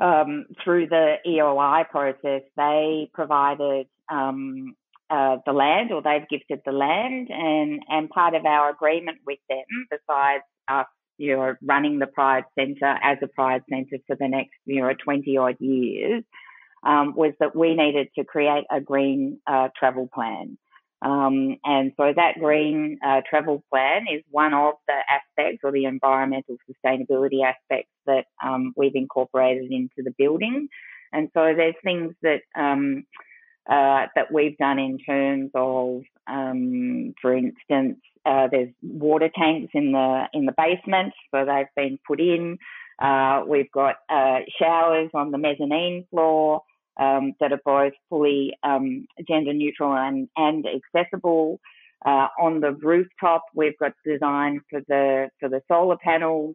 [0.00, 4.74] um, through the EOI process, they provided um,
[5.10, 9.38] uh, the land or they've gifted the land and, and part of our agreement with
[9.48, 10.86] them, besides us,
[11.18, 14.92] you know, running the Pride Centre as a Pride Centre for the next, you know,
[15.04, 16.24] 20 odd years,
[16.84, 20.58] um, was that we needed to create a green uh, travel plan.
[21.02, 25.84] Um, and so that green uh, travel plan is one of the aspects or the
[25.84, 30.68] environmental sustainability aspects that um, we've incorporated into the building.
[31.12, 33.04] And so there's things that um,
[33.68, 39.92] uh, that we've done in terms of, um, for instance, uh, there's water tanks in
[39.92, 42.58] the in the basement, so they've been put in.
[42.98, 46.62] Uh, we've got uh, showers on the mezzanine floor
[46.98, 51.58] um, that are both fully um, gender neutral and, and accessible.
[52.06, 56.54] Uh, on the rooftop, we've got design for the for the solar panels.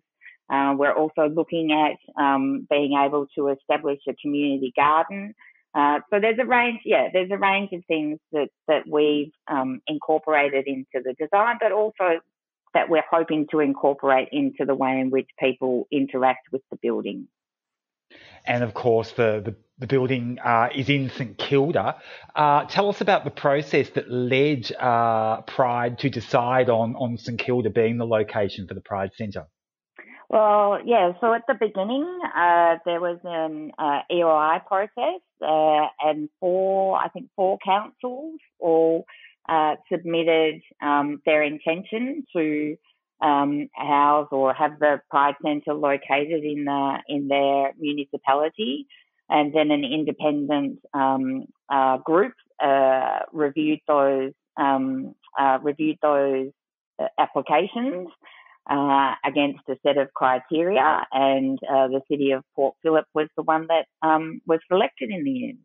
[0.49, 5.33] We're also looking at um, being able to establish a community garden.
[5.73, 9.81] Uh, so there's a range, yeah, there's a range of things that that we've um,
[9.87, 12.19] incorporated into the design, but also
[12.73, 17.27] that we're hoping to incorporate into the way in which people interact with the building.
[18.45, 21.97] And of course, the, the, the building uh, is in St Kilda.
[22.35, 27.39] Uh, tell us about the process that led uh, Pride to decide on, on St
[27.39, 29.45] Kilda being the location for the Pride Centre.
[30.29, 36.29] Well, yeah, so at the beginning, uh, there was an uh, EOI process, uh, and
[36.39, 39.05] four, I think four councils all
[39.91, 42.77] submitted um, their intention to
[43.21, 48.85] um, house or have the Pride Centre located in the in their municipality,
[49.29, 52.33] and then an independent um, uh, group
[52.63, 56.51] uh, reviewed those um, uh, reviewed those
[56.99, 58.09] uh, applications
[58.69, 63.43] uh, against a set of criteria, and uh, the city of Port Phillip was the
[63.43, 65.59] one that um, was selected in the end.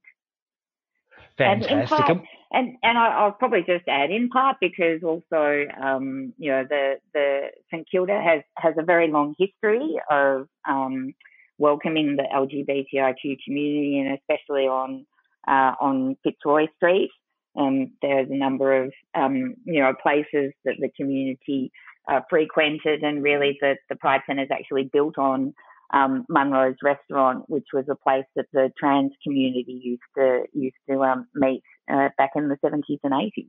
[1.36, 1.70] Fantastic.
[1.72, 6.50] And, part, and, and I, will probably just add in part because also, um, you
[6.50, 11.12] know, the, the St Kilda has, has a very long history of um,
[11.58, 15.04] welcoming the LGBTIQ community and especially on,
[15.48, 17.10] uh, on Fitzroy Street.
[17.56, 21.72] Um, there's a number of, um, you know, places that the community
[22.10, 25.54] uh, frequented and really the, the Pride Centre is actually built on
[25.92, 31.02] um, Munro's restaurant, which was a place that the trans community used to used to
[31.02, 31.62] um, meet
[31.92, 33.48] uh, back in the 70s and 80s.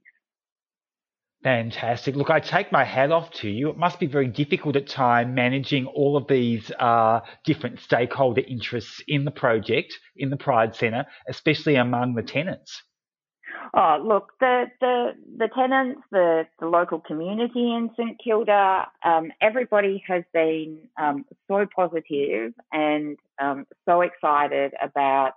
[1.44, 2.15] Fantastic.
[2.15, 3.69] Look, I take my hat off to you.
[3.69, 8.99] It must be very difficult at time managing all of these uh, different stakeholder interests
[9.07, 12.82] in the project, in the Pride Centre, especially among the tenants.
[13.73, 20.03] Oh, look, the the the tenants, the the local community in St Kilda, um, everybody
[20.07, 25.34] has been um, so positive and um, so excited about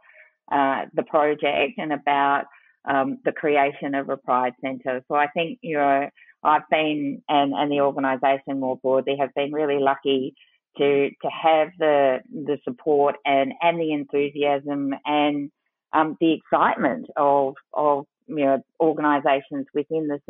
[0.52, 2.44] uh, the project and about
[2.84, 5.02] um, the creation of a Pride Centre.
[5.08, 6.08] So I think you know
[6.42, 10.34] I've been and and the organisation more broadly have been really lucky
[10.76, 15.50] to to have the the support and and the enthusiasm and
[15.92, 20.20] um, the excitement of of you know organisations within the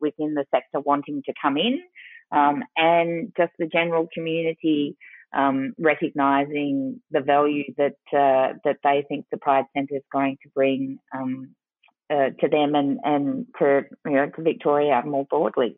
[0.00, 1.80] within the sector wanting to come in.
[2.32, 4.96] um, and just the general community
[5.36, 10.48] um, recognizing the value that uh, that they think the Pride Centre is going to
[10.54, 11.54] bring um,
[12.10, 15.76] uh, to them and, and to you know to Victoria more broadly.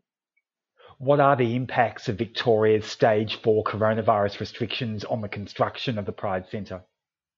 [0.98, 6.12] What are the impacts of Victoria's stage four coronavirus restrictions on the construction of the
[6.12, 6.82] Pride Centre?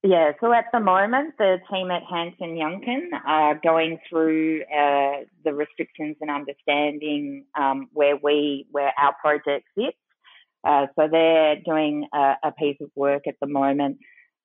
[0.03, 5.53] Yeah, so at the moment, the team at Hanson Yuncken are going through uh, the
[5.53, 9.99] restrictions and understanding um, where we, where our project sits.
[10.65, 13.99] Uh, so they're doing a, a, piece of work at the moment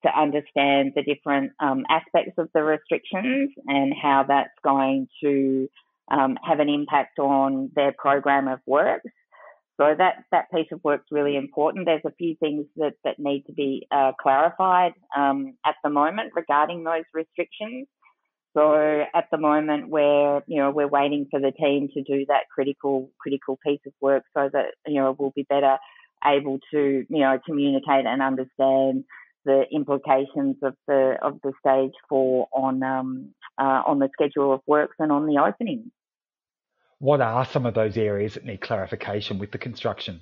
[0.04, 5.70] to understand the different um, aspects of the restrictions and how that's going to
[6.10, 9.10] um, have an impact on their program of works.
[9.78, 11.86] So that, that piece of work's really important.
[11.86, 16.32] There's a few things that, that need to be uh, clarified um, at the moment
[16.34, 17.88] regarding those restrictions.
[18.56, 22.44] So at the moment we're, you know, we're waiting for the team to do that
[22.54, 25.78] critical, critical piece of work so that, you know, we'll be better
[26.24, 29.04] able to, you know, communicate and understand
[29.44, 34.62] the implications of the, of the stage four on, um, uh, on the schedule of
[34.66, 35.92] works and on the opening.
[37.00, 40.22] What are some of those areas that need clarification with the construction?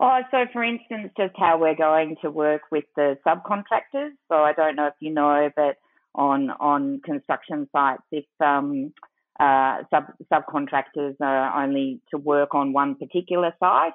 [0.00, 4.10] Oh, so for instance, just how we're going to work with the subcontractors.
[4.28, 5.76] So I don't know if you know, but
[6.14, 8.92] on on construction sites, if um,
[9.38, 13.92] uh, sub subcontractors are only to work on one particular site,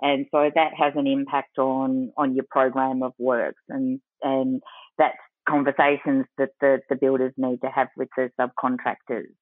[0.00, 4.62] and so that has an impact on on your program of works, and and
[4.98, 5.16] that's
[5.48, 9.32] conversations that the, the builders need to have with the subcontractors.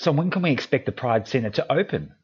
[0.00, 2.14] So when can we expect the Pride Centre to open?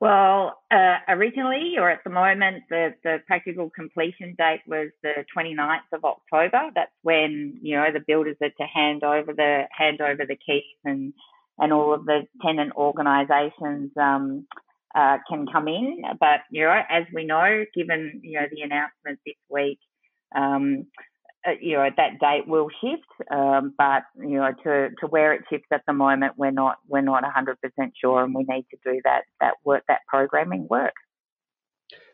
[0.00, 5.90] Well, uh, originally or at the moment, the, the practical completion date was the 29th
[5.92, 6.70] of October.
[6.72, 10.62] That's when, you know, the builders are to hand over the, hand over the keys
[10.84, 11.12] and,
[11.58, 14.46] and all of the tenant organisations, um,
[14.94, 16.02] uh, can come in.
[16.20, 19.80] But, you know, as we know, given, you know, the announcement this week,
[20.36, 20.86] um,
[21.60, 25.68] you know that date will shift, um, but you know to, to where it shifts
[25.72, 27.56] at the moment, we're not we're not 100%
[28.00, 30.94] sure, and we need to do that that work that programming work.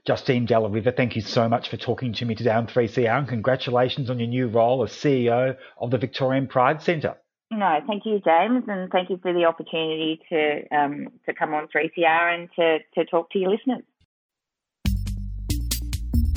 [0.06, 3.28] Justine Dalla Riva, thank you so much for talking to me today on 3CR, and
[3.28, 7.16] congratulations on your new role as CEO of the Victorian Pride Centre.
[7.50, 11.68] No, thank you, James, and thank you for the opportunity to um, to come on
[11.68, 13.82] 3CR and to, to talk to your listeners.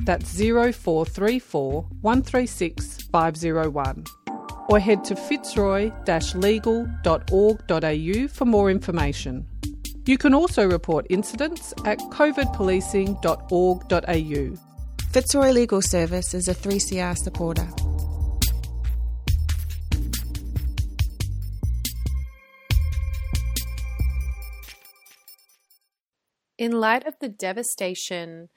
[0.00, 4.04] That's 0434 136 501.
[4.68, 5.90] Or head to fitzroy
[6.34, 9.46] legal.org.au for more information.
[10.06, 14.56] You can also report incidents at covidpolicing.org.au.
[15.12, 17.68] Fitzroy Legal Service is a 3CR supporter.
[26.58, 28.48] In light of the devastation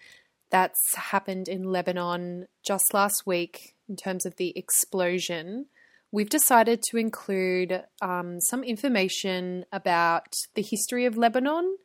[0.52, 5.68] that's happened in Lebanon just last week in terms of the explosion,
[6.11, 11.78] we've decided to include um, some information about the history of Lebanon.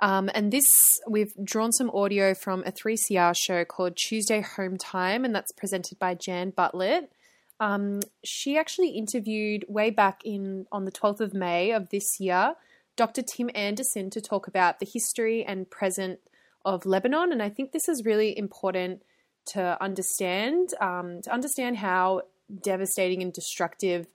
[0.00, 0.66] Um, and this,
[1.08, 5.98] we've drawn some audio from a 3CR show called Tuesday Home Time, and that's presented
[5.98, 7.12] by Jan Butlett.
[7.60, 12.56] Um, she actually interviewed way back in on the 12th of May of this year
[12.96, 13.22] Dr.
[13.22, 16.20] Tim Anderson to talk about the history and present
[16.64, 17.32] of Lebanon.
[17.32, 19.02] And I think this is really important
[19.46, 22.22] to understand, um, to understand how
[22.62, 24.06] devastating and destructive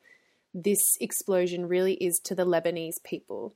[0.54, 3.56] this explosion really is to the Lebanese people.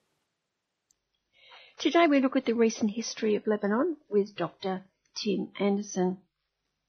[1.79, 4.83] Today we look at the recent history of Lebanon with Dr.
[5.15, 6.19] Tim Anderson.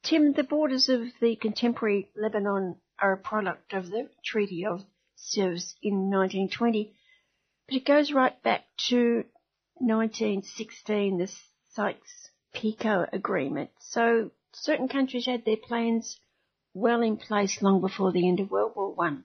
[0.03, 4.85] Tim, the borders of the contemporary Lebanon are a product of the Treaty of
[5.17, 6.95] Sèvres in 1920,
[7.67, 9.25] but it goes right back to
[9.81, 11.33] 1916, the
[11.75, 13.71] Sykes-Picot Agreement.
[13.79, 16.19] So certain countries had their plans
[16.73, 19.25] well in place long before the end of World War One.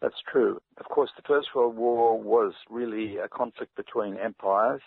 [0.00, 0.60] That's true.
[0.78, 4.80] Of course, the First World War was really a conflict between empires,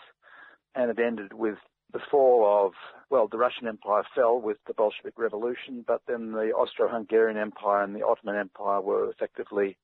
[0.73, 1.57] and it ended with
[1.91, 2.73] the fall of,
[3.11, 7.95] well, the Russian Empire fell with the Bolshevik Revolution, but then the Austro-Hungarian Empire and
[7.95, 9.77] the Ottoman Empire were effectively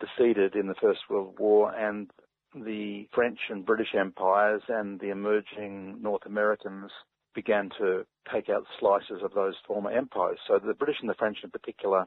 [0.00, 2.10] defeated in the First World War, and
[2.54, 6.90] the French and British empires and the emerging North Americans
[7.34, 10.38] began to take out slices of those former empires.
[10.46, 12.06] So the British and the French in particular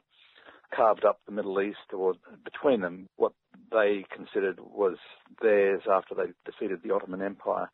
[0.75, 2.13] carved up the Middle East, or
[2.43, 3.33] between them, what
[3.71, 4.97] they considered was
[5.41, 7.69] theirs after they defeated the Ottoman Empire.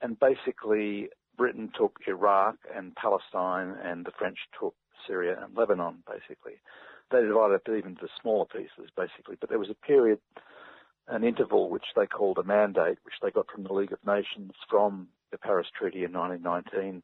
[0.00, 4.74] And basically, Britain took Iraq and Palestine, and the French took
[5.06, 6.60] Syria and Lebanon, basically.
[7.10, 9.36] They divided it even into smaller pieces, basically.
[9.40, 10.18] But there was a period,
[11.08, 14.52] an interval, which they called a mandate, which they got from the League of Nations
[14.68, 17.02] from the Paris Treaty in 1919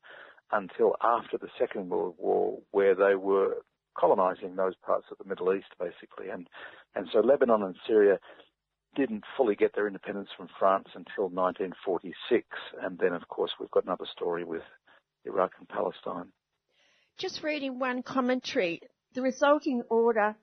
[0.53, 3.57] until after the Second World War, where they were
[3.99, 6.29] colonizing those parts of the Middle East, basically.
[6.31, 6.49] And,
[6.95, 8.19] and so Lebanon and Syria
[8.95, 12.47] didn't fully get their independence from France until 1946.
[12.83, 14.63] And then, of course, we've got another story with
[15.25, 16.31] Iraq and Palestine.
[17.19, 18.81] Just reading one commentary,
[19.15, 20.37] the resulting order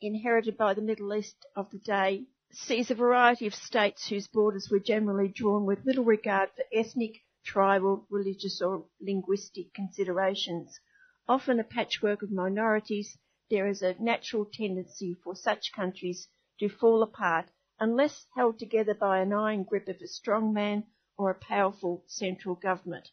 [0.00, 2.24] inherited by the Middle East of the day
[2.58, 7.12] sees a variety of states whose borders were generally drawn with little regard for ethnic,
[7.44, 10.80] tribal, religious or linguistic considerations.
[11.28, 13.18] Often a patchwork of minorities,
[13.50, 16.28] there is a natural tendency for such countries
[16.58, 17.46] to fall apart
[17.78, 20.84] unless held together by an iron grip of a strong man
[21.18, 23.10] or a powerful central government.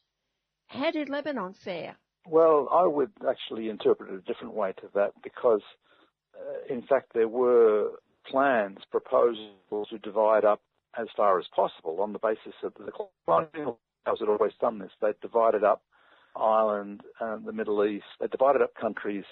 [0.68, 1.98] How did Lebanon fare?
[2.26, 5.62] Well, I would actually interpret it a different way to that because,
[6.34, 7.92] uh, in fact, there were
[8.30, 10.62] plans, proposals to divide up
[11.00, 14.92] as far as possible on the basis of the colonial powers had always done this.
[15.02, 15.82] They divided up
[16.36, 18.06] Ireland and the Middle East.
[18.20, 19.26] They divided up countries,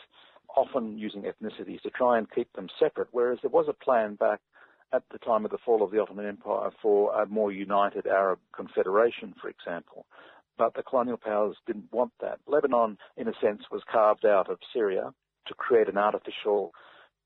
[0.56, 4.40] often using ethnicities to try and keep them separate, whereas there was a plan back
[4.94, 8.40] at the time of the fall of the Ottoman Empire for a more united Arab
[8.54, 10.06] confederation, for example.
[10.58, 12.40] But the colonial powers didn't want that.
[12.46, 15.14] Lebanon, in a sense, was carved out of Syria
[15.48, 16.74] to create an artificial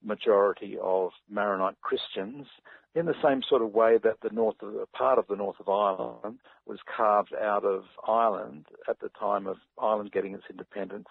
[0.06, 2.48] majority of Maronite Christians
[2.94, 5.68] in the same sort of way that the north of part of the north of
[5.68, 11.10] Ireland was carved out of Ireland at the time of Ireland getting its independence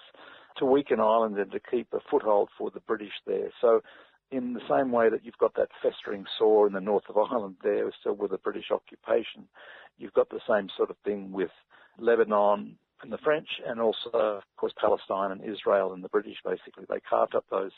[0.56, 3.50] to weaken Ireland and to keep a foothold for the British there.
[3.60, 3.82] So
[4.30, 7.56] in the same way that you've got that festering sore in the north of Ireland
[7.62, 9.46] there, still with the British occupation,
[9.98, 11.50] you've got the same sort of thing with
[11.98, 16.38] Lebanon and the French, and also, of course, Palestine and Israel and the British.
[16.44, 17.72] Basically, they carved up those.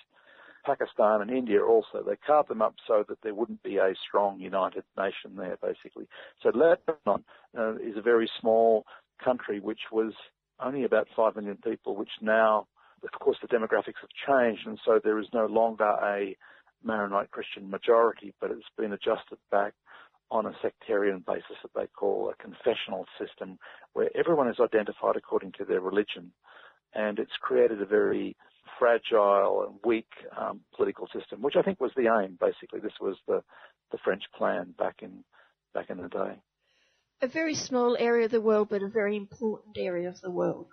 [0.66, 4.40] Pakistan and India also, they carved them up so that there wouldn't be a strong
[4.40, 6.08] united nation there, basically.
[6.42, 7.24] So Lebanon
[7.56, 8.84] uh, is a very small
[9.24, 10.12] country which was
[10.60, 12.66] only about 5 million people, which now
[13.02, 16.36] of course, the demographics have changed, and so there is no longer a
[16.82, 19.74] Maronite Christian majority, but it's been adjusted back
[20.30, 23.58] on a sectarian basis that they call a confessional system,
[23.92, 26.32] where everyone is identified according to their religion.
[26.94, 28.36] And it's created a very
[28.78, 32.38] fragile and weak um, political system, which I think was the aim.
[32.40, 33.42] Basically, this was the,
[33.92, 35.24] the French plan back in
[35.74, 36.40] back in the day.
[37.22, 40.68] A very small area of the world, but a very important area of the world.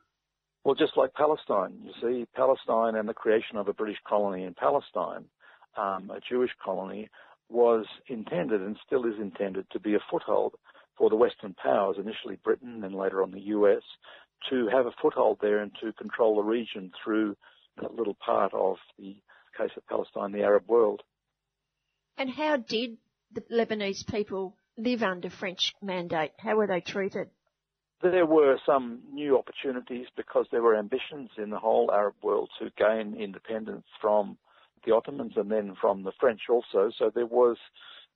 [0.63, 4.53] Well, just like Palestine, you see, Palestine and the creation of a British colony in
[4.53, 5.25] Palestine,
[5.77, 7.09] um, a Jewish colony,
[7.49, 10.55] was intended and still is intended to be a foothold
[10.97, 13.81] for the Western powers, initially Britain and later on the US,
[14.49, 17.35] to have a foothold there and to control the region through
[17.81, 19.15] that little part of the
[19.57, 21.01] case of Palestine, the Arab world.
[22.17, 22.97] And how did
[23.31, 26.31] the Lebanese people live under French mandate?
[26.37, 27.29] How were they treated?
[28.11, 32.69] there were some new opportunities because there were ambitions in the whole Arab world to
[32.77, 34.37] gain independence from
[34.85, 36.91] the Ottomans and then from the French also.
[36.97, 37.57] So there was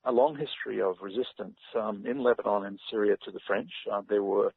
[0.04, 3.70] a long history of resistance um, in Lebanon and Syria to the French.
[3.90, 4.52] Uh, there were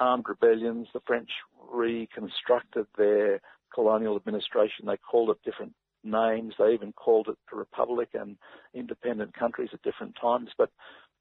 [0.00, 0.88] armed rebellions.
[0.92, 1.30] The French
[1.72, 3.40] reconstructed their
[3.74, 4.86] colonial administration.
[4.86, 6.54] They called it different names.
[6.58, 8.36] They even called it the republic and
[8.74, 10.50] independent countries at different times.
[10.56, 10.70] But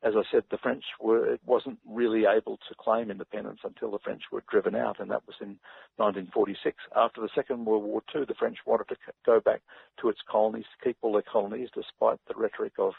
[0.04, 4.00] as I said, the French were, it wasn't really able to claim independence until the
[4.00, 5.58] French were driven out, and that was in
[5.96, 6.76] 1946.
[6.96, 9.62] After the Second World War II, the French wanted to go back
[10.02, 12.94] to its colonies, to keep all their colonies, despite the rhetoric of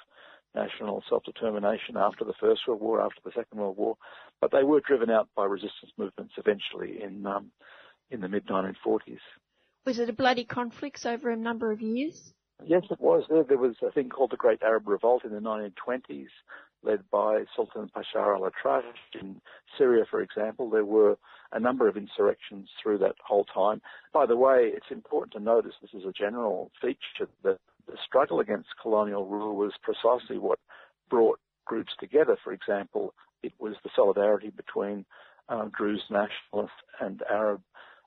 [0.55, 3.97] national self-determination after the First World War, after the Second World War,
[4.41, 7.51] but they were driven out by resistance movements eventually in um,
[8.11, 9.19] in the mid 1940s.
[9.85, 12.33] Was it a bloody conflict over a number of years?
[12.65, 13.25] Yes, it was.
[13.29, 16.29] There, there was a thing called the Great Arab Revolt in the 1920s,
[16.83, 18.83] led by Sultan Pasha al-Atrash
[19.21, 19.41] in
[19.77, 20.71] Syria, for example.
[20.71, 21.19] There were
[21.53, 23.83] a number of insurrections through that whole time.
[24.13, 28.41] By the way, it's important to notice this is a general feature that the struggle
[28.41, 30.59] against colonial rule was precisely what
[31.11, 32.37] brought groups together.
[32.43, 35.05] For example, it was the solidarity between
[35.49, 37.61] uh, Druze nationalists and Arab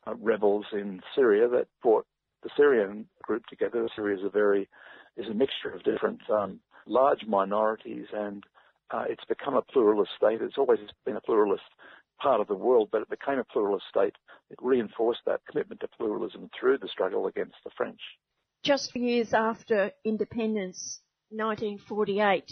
[0.05, 2.05] uh, rebels in Syria that brought
[2.43, 3.87] the Syrian group together.
[3.95, 4.67] Syria is a very
[5.15, 8.43] is a mixture of different um, large minorities and
[8.91, 10.41] uh, it's become a pluralist state.
[10.41, 11.63] It's always been a pluralist
[12.21, 14.15] part of the world, but it became a pluralist state.
[14.49, 17.99] It reinforced that commitment to pluralism through the struggle against the French.
[18.67, 20.99] Just years after independence,
[21.29, 22.51] 1948,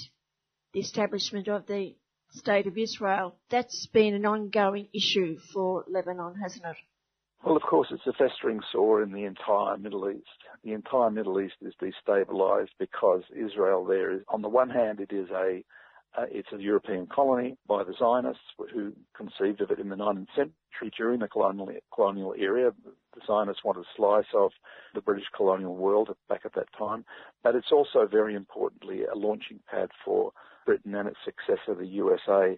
[0.71, 1.97] the establishment of the
[2.31, 6.77] State of Israel, that's been an ongoing issue for Lebanon, hasn't it?
[7.43, 10.23] Well, of course, it's a festering sore in the entire Middle East.
[10.63, 15.11] The entire Middle East is destabilized because Israel there is, on the one hand, it
[15.11, 15.65] is a
[16.17, 18.43] uh, it's a European colony by the Zionists
[18.73, 22.71] who conceived of it in the 19th century during the colonial, colonial era.
[23.13, 24.51] The Zionists wanted a slice of
[24.93, 27.05] the British colonial world back at that time.
[27.43, 30.31] But it's also very importantly a launching pad for
[30.65, 32.57] Britain and its successor, the USA,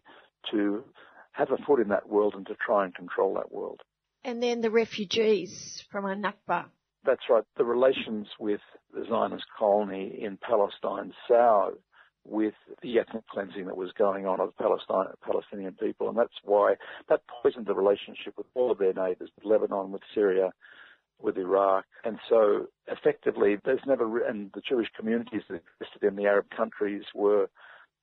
[0.51, 0.83] to
[1.31, 3.81] have a foot in that world and to try and control that world.
[4.23, 6.65] And then the refugees from Nakba.
[7.05, 7.43] That's right.
[7.57, 8.59] The relations with
[8.93, 11.77] the Zionist colony in Palestine soured
[12.27, 16.09] with the ethnic cleansing that was going on of the Palestinian people.
[16.09, 16.75] And that's why
[17.09, 20.51] that poisoned the relationship with all of their neighbours, with Lebanon, with Syria,
[21.19, 21.85] with Iraq.
[22.03, 27.03] And so effectively, there's never, and the Jewish communities that existed in the Arab countries
[27.15, 27.49] were,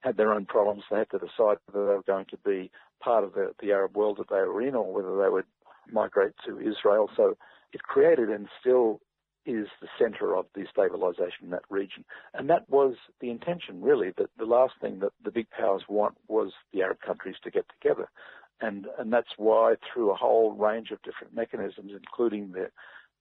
[0.00, 0.84] had their own problems.
[0.90, 2.70] They had to decide whether they were going to be
[3.00, 5.46] part of the, the Arab world that they were in or whether they would
[5.92, 7.10] migrate to Israel.
[7.14, 7.36] So
[7.72, 9.00] it created and still
[9.46, 12.04] is the center of destabilization in that region.
[12.32, 16.16] And that was the intention, really, that the last thing that the big powers want
[16.28, 18.08] was the Arab countries to get together.
[18.60, 22.70] And, and that's why through a whole range of different mechanisms, including the,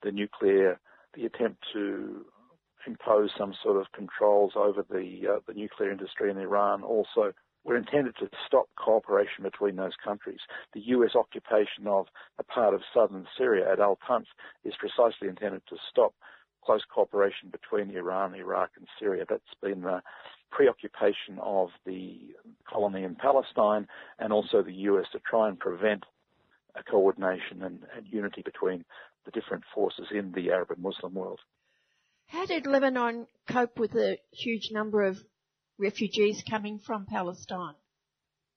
[0.01, 0.79] the nuclear,
[1.13, 2.25] the attempt to
[2.85, 7.33] impose some sort of controls over the, uh, the nuclear industry in Iran, also
[7.63, 10.39] were intended to stop cooperation between those countries.
[10.73, 12.07] The US occupation of
[12.39, 14.25] a part of southern Syria at Al Tanf
[14.63, 16.13] is precisely intended to stop
[16.65, 19.25] close cooperation between Iran, Iraq, and Syria.
[19.27, 20.01] That's been the
[20.51, 22.19] preoccupation of the
[22.69, 23.87] colony in Palestine
[24.19, 26.03] and also the US to try and prevent
[26.75, 28.83] a coordination and, and unity between
[29.25, 31.39] the different forces in the Arab and Muslim world.
[32.27, 35.23] How did Lebanon cope with the huge number of
[35.77, 37.75] refugees coming from Palestine?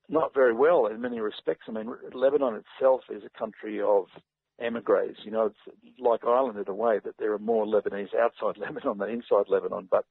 [0.09, 1.64] Not very well in many respects.
[1.68, 4.06] I mean, Lebanon itself is a country of
[4.60, 5.16] emigres.
[5.24, 8.98] You know, it's like Ireland in a way that there are more Lebanese outside Lebanon
[8.98, 10.05] than inside Lebanon, but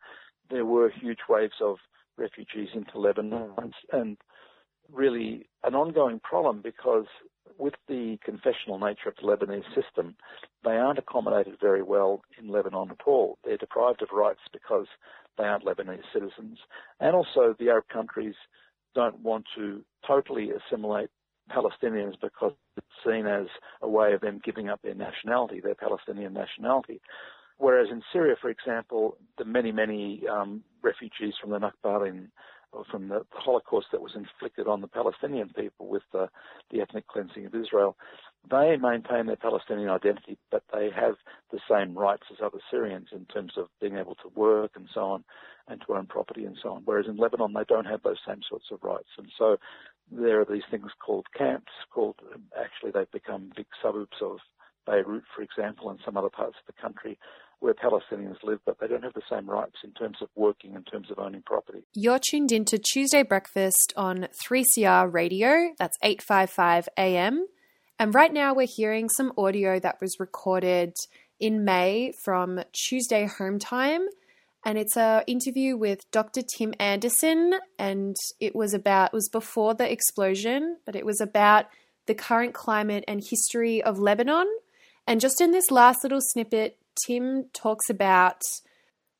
[0.49, 1.77] there were huge waves of
[2.18, 3.52] refugees into Lebanon
[3.91, 4.18] and
[4.91, 7.06] really an ongoing problem because
[7.57, 10.15] with the confessional nature of the Lebanese system,
[10.64, 13.38] they aren't accommodated very well in Lebanon at all.
[13.44, 14.88] They're deprived of rights because
[15.38, 16.60] they aren't Lebanese citizens.
[16.99, 18.36] And also the Arab countries
[18.94, 21.10] don't want to totally assimilate
[21.52, 23.48] Palestinians because it's seen as
[23.82, 27.02] a way of them giving up their nationality, their Palestinian nationality.
[27.57, 32.30] Whereas in Syria, for example, the many, many um, refugees from the Nakba in
[32.92, 36.30] from the Holocaust that was inflicted on the Palestinian people with the,
[36.72, 37.96] the ethnic cleansing of Israel,
[38.50, 41.16] they maintain their Palestinian identity, but they have
[41.52, 45.02] the same rights as other Syrians in terms of being able to work and so
[45.02, 45.24] on,
[45.68, 46.82] and to own property and so on.
[46.86, 49.10] Whereas in Lebanon, they don't have those same sorts of rights.
[49.18, 49.58] And so
[50.12, 52.16] there are these things called camps, called,
[52.60, 54.38] actually they've become big suburbs of
[54.86, 57.18] Beirut, for example, and some other parts of the country
[57.60, 60.84] where Palestinians live, but they don't have the same rights in terms of working, in
[60.84, 61.84] terms of owning property.
[61.94, 67.45] You're tuned into Tuesday Breakfast on 3CR Radio, that's 855 AM.
[67.98, 70.94] And right now we're hearing some audio that was recorded
[71.40, 74.07] in May from Tuesday Home Time.
[74.65, 76.41] And it's an interview with Dr.
[76.41, 77.53] Tim Anderson.
[77.80, 81.68] And it was about, it was before the explosion, but it was about
[82.07, 84.48] the current climate and history of Lebanon.
[85.07, 88.42] And just in this last little snippet, Tim talks about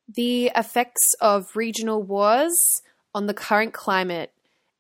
[0.07, 2.56] the effects of regional wars
[3.14, 4.31] on the current climate.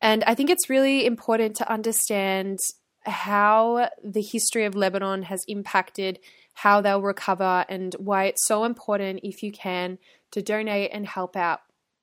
[0.01, 2.59] And I think it's really important to understand
[3.05, 6.19] how the history of Lebanon has impacted
[6.53, 9.97] how they'll recover and why it's so important, if you can,
[10.31, 11.61] to donate and help out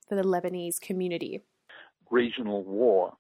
[0.09, 1.41] for the Lebanese community.
[2.11, 3.15] Regional war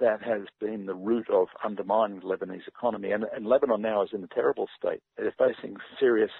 [0.00, 3.12] that has been the root of undermining the Lebanese economy.
[3.12, 5.00] And, and Lebanon now is in a terrible state.
[5.16, 6.30] They're facing serious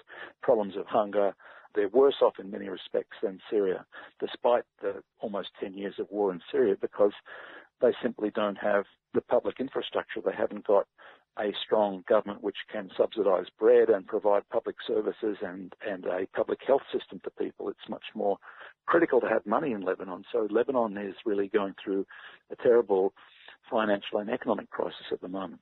[0.43, 1.35] problems of hunger.
[1.75, 3.85] They're worse off in many respects than Syria,
[4.19, 7.13] despite the almost 10 years of war in Syria, because
[7.81, 8.85] they simply don't have
[9.15, 10.21] the public infrastructure.
[10.25, 10.87] They haven't got
[11.39, 16.59] a strong government which can subsidise bread and provide public services and, and a public
[16.67, 17.69] health system to people.
[17.69, 18.37] It's much more
[18.87, 20.25] critical to have money in Lebanon.
[20.33, 22.07] So Lebanon is really going through
[22.51, 23.15] a terrible
[23.71, 25.61] financial and economic crisis at the moment.